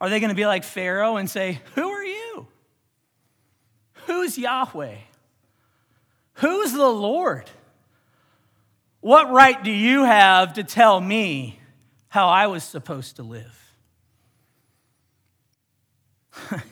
Are 0.00 0.08
they 0.08 0.20
going 0.20 0.30
to 0.30 0.36
be 0.36 0.46
like 0.46 0.64
Pharaoh 0.64 1.16
and 1.16 1.28
say, 1.28 1.60
Who 1.74 1.88
are 1.88 2.04
you? 2.04 2.46
Who's 4.06 4.38
Yahweh? 4.38 4.96
Who's 6.34 6.72
the 6.72 6.88
Lord? 6.88 7.50
What 9.00 9.30
right 9.30 9.62
do 9.62 9.70
you 9.70 10.04
have 10.04 10.54
to 10.54 10.64
tell 10.64 11.00
me 11.00 11.60
how 12.08 12.28
I 12.28 12.46
was 12.46 12.64
supposed 12.64 13.16
to 13.16 13.22
live. 13.22 13.62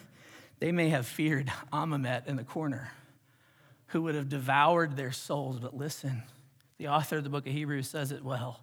they 0.59 0.73
may 0.73 0.89
have 0.91 1.07
feared 1.07 1.51
Amumet 1.73 2.27
in 2.27 2.37
the 2.37 2.45
corner, 2.45 2.93
who 3.89 4.03
would 4.03 4.15
have 4.15 4.29
devoured 4.29 4.97
their 4.97 5.13
souls, 5.13 5.59
but 5.59 5.77
listen, 5.77 6.23
the 6.79 6.89
author 6.89 7.19
of 7.19 7.25
the 7.25 7.31
book 7.31 7.47
of 7.47 7.53
Hebrews 7.53 7.89
says 7.89 8.13
it 8.13 8.25
well. 8.25 8.61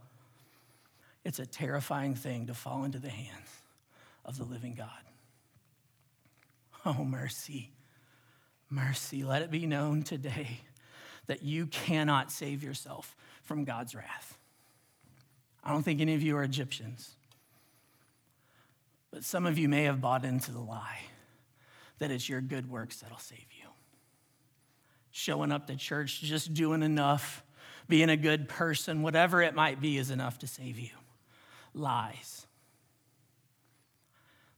It's 1.24 1.40
a 1.40 1.46
terrifying 1.46 2.16
thing 2.16 2.48
to 2.48 2.54
fall 2.54 2.84
into 2.84 3.00
the 3.00 3.10
hands 3.10 3.50
of 4.26 4.38
the 4.38 4.44
living 4.44 4.76
God. 4.76 4.90
Oh, 6.86 7.04
mercy, 7.04 7.72
mercy. 8.70 9.24
Let 9.24 9.44
it 9.44 9.52
be 9.52 9.68
known 9.68 10.02
today 10.02 10.62
that 11.28 11.44
you 11.44 11.68
cannot 11.68 12.32
save 12.32 12.64
yourself 12.64 13.16
from 13.44 13.64
God's 13.64 13.94
wrath. 13.94 14.38
I 15.64 15.72
don't 15.72 15.84
think 15.84 16.02
any 16.02 16.16
of 16.16 16.22
you 16.22 16.36
are 16.38 16.44
Egyptians. 16.44 17.12
But 19.12 19.24
some 19.24 19.46
of 19.46 19.58
you 19.58 19.68
may 19.68 19.84
have 19.84 20.02
bought 20.02 20.26
into 20.26 20.52
the 20.52 20.60
lie 20.60 21.00
that 22.00 22.12
it's 22.12 22.28
your 22.28 22.42
good 22.42 22.70
works 22.70 22.98
that'll 22.98 23.20
save 23.20 23.46
you. 23.60 23.68
Showing 25.12 25.52
up 25.52 25.68
to 25.68 25.76
church, 25.76 26.22
just 26.22 26.54
doing 26.54 26.82
enough, 26.82 27.44
being 27.88 28.10
a 28.10 28.18
good 28.18 28.48
person, 28.48 29.02
whatever 29.02 29.42
it 29.42 29.54
might 29.54 29.82
be, 29.82 29.98
is 29.98 30.10
enough 30.10 30.40
to 30.40 30.48
save 30.48 30.80
you. 30.80 30.90
Lies. 31.74 32.48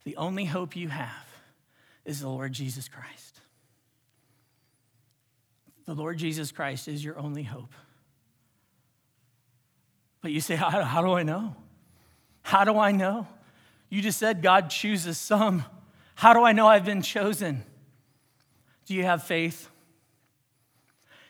The 0.04 0.16
only 0.16 0.46
hope 0.46 0.76
you 0.76 0.90
have 0.90 1.28
is 2.06 2.22
the 2.22 2.30
Lord 2.30 2.54
Jesus 2.54 2.88
Christ. 2.88 3.40
The 5.86 5.96
Lord 5.96 6.18
Jesus 6.18 6.52
Christ 6.52 6.88
is 6.88 7.04
your 7.04 7.18
only 7.18 7.44
hope. 7.44 7.74
But 10.24 10.32
you 10.32 10.40
say, 10.40 10.56
how, 10.56 10.70
how 10.84 11.02
do 11.02 11.12
I 11.12 11.22
know? 11.22 11.54
How 12.42 12.64
do 12.64 12.80
I 12.80 12.92
know? 12.94 13.28
You 13.90 14.02
just 14.02 14.18
said 14.18 14.42
God 14.42 14.70
chooses 14.70 15.18
some. 15.20 15.66
How 16.16 16.34
do 16.34 16.44
I 16.44 16.54
know 16.54 16.66
I've 16.66 16.86
been 16.86 17.02
chosen? 17.02 17.64
Do 18.86 18.96
you 18.96 19.04
have 19.04 19.24
faith? 19.24 19.70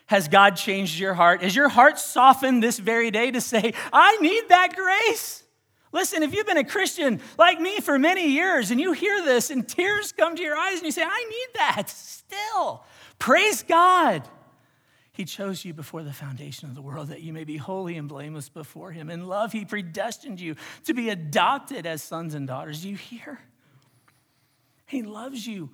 Has 0.06 0.28
God 0.28 0.56
changed 0.56 0.98
your 0.98 1.12
heart? 1.12 1.42
Is 1.42 1.56
your 1.56 1.68
heart 1.68 1.98
softened 1.98 2.62
this 2.62 2.78
very 2.78 3.10
day 3.10 3.32
to 3.32 3.40
say, 3.40 3.74
I 3.92 4.16
need 4.18 4.44
that 4.48 4.76
grace? 4.76 5.42
Listen, 5.90 6.22
if 6.22 6.32
you've 6.32 6.46
been 6.46 6.56
a 6.56 6.64
Christian 6.64 7.20
like 7.36 7.60
me 7.60 7.80
for 7.80 7.98
many 7.98 8.28
years 8.28 8.70
and 8.70 8.80
you 8.80 8.92
hear 8.92 9.24
this 9.24 9.50
and 9.50 9.66
tears 9.66 10.12
come 10.12 10.36
to 10.36 10.42
your 10.42 10.56
eyes 10.56 10.76
and 10.76 10.84
you 10.84 10.92
say, 10.92 11.04
I 11.04 11.24
need 11.24 11.48
that 11.54 11.90
still, 11.90 12.84
praise 13.18 13.64
God. 13.64 14.22
He 15.14 15.24
chose 15.24 15.64
you 15.64 15.72
before 15.72 16.02
the 16.02 16.12
foundation 16.12 16.68
of 16.68 16.74
the 16.74 16.82
world 16.82 17.06
that 17.08 17.22
you 17.22 17.32
may 17.32 17.44
be 17.44 17.56
holy 17.56 17.96
and 17.96 18.08
blameless 18.08 18.48
before 18.48 18.90
Him. 18.90 19.08
In 19.10 19.28
love, 19.28 19.52
He 19.52 19.64
predestined 19.64 20.40
you 20.40 20.56
to 20.86 20.92
be 20.92 21.08
adopted 21.08 21.86
as 21.86 22.02
sons 22.02 22.34
and 22.34 22.48
daughters. 22.48 22.82
Do 22.82 22.88
you 22.88 22.96
hear? 22.96 23.38
He 24.86 25.02
loves 25.02 25.46
you. 25.46 25.70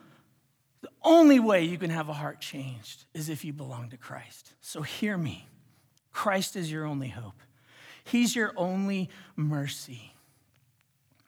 The 0.83 0.91
only 1.03 1.41
way 1.41 1.65
you 1.65 1.79
can 1.79 1.89
have 1.89 2.11
a 2.11 2.13
heart 2.13 2.43
changed 2.43 3.07
is 3.15 3.31
if 3.31 3.43
you 3.43 3.55
belong 3.55 3.89
to 3.91 3.97
Christ. 3.97 4.53
So 4.61 4.83
hear 4.83 5.17
me 5.17 5.49
Christ 6.13 6.55
is 6.55 6.71
your 6.71 6.85
only 6.85 7.09
hope, 7.09 7.41
He's 8.05 8.37
your 8.37 8.53
only 8.59 9.09
mercy. 9.37 10.13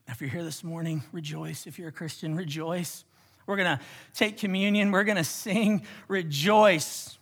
If 0.07 0.21
you're 0.21 0.29
here 0.29 0.45
this 0.45 0.63
morning, 0.63 1.03
rejoice. 1.13 1.67
If 1.67 1.79
you're 1.79 1.89
a 1.89 1.93
Christian, 1.93 2.37
rejoice. 2.37 3.05
We're 3.47 3.57
going 3.57 3.79
to 3.79 3.85
take 4.13 4.37
communion, 4.37 4.93
we're 4.93 5.05
going 5.05 5.17
to 5.17 5.25
sing, 5.25 5.87
rejoice. 6.09 7.17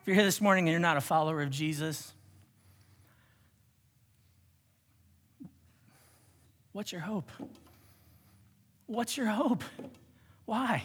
If 0.00 0.06
you're 0.06 0.16
here 0.16 0.24
this 0.24 0.40
morning 0.40 0.66
and 0.66 0.72
you're 0.72 0.80
not 0.80 0.96
a 0.96 1.02
follower 1.02 1.42
of 1.42 1.50
Jesus, 1.50 2.14
what's 6.72 6.90
your 6.90 7.02
hope? 7.02 7.30
What's 8.86 9.18
your 9.18 9.26
hope? 9.26 9.62
Why? 10.46 10.82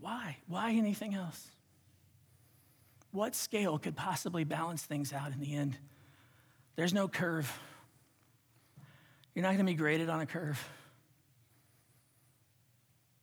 Why? 0.00 0.38
Why 0.46 0.72
anything 0.72 1.14
else? 1.14 1.50
What 3.12 3.34
scale 3.34 3.78
could 3.78 3.94
possibly 3.94 4.44
balance 4.44 4.82
things 4.82 5.12
out 5.12 5.32
in 5.32 5.40
the 5.40 5.54
end? 5.54 5.76
There's 6.76 6.94
no 6.94 7.06
curve. 7.06 7.52
You're 9.34 9.42
not 9.42 9.48
going 9.50 9.58
to 9.58 9.64
be 9.64 9.74
graded 9.74 10.08
on 10.08 10.20
a 10.20 10.26
curve. 10.26 10.66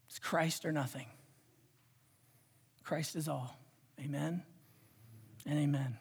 It's 0.07 0.19
Christ 0.19 0.65
or 0.65 0.71
nothing. 0.71 1.07
Christ 2.85 3.15
is 3.15 3.27
all. 3.27 3.57
Amen 3.99 4.43
and 5.45 5.59
amen. 5.59 5.97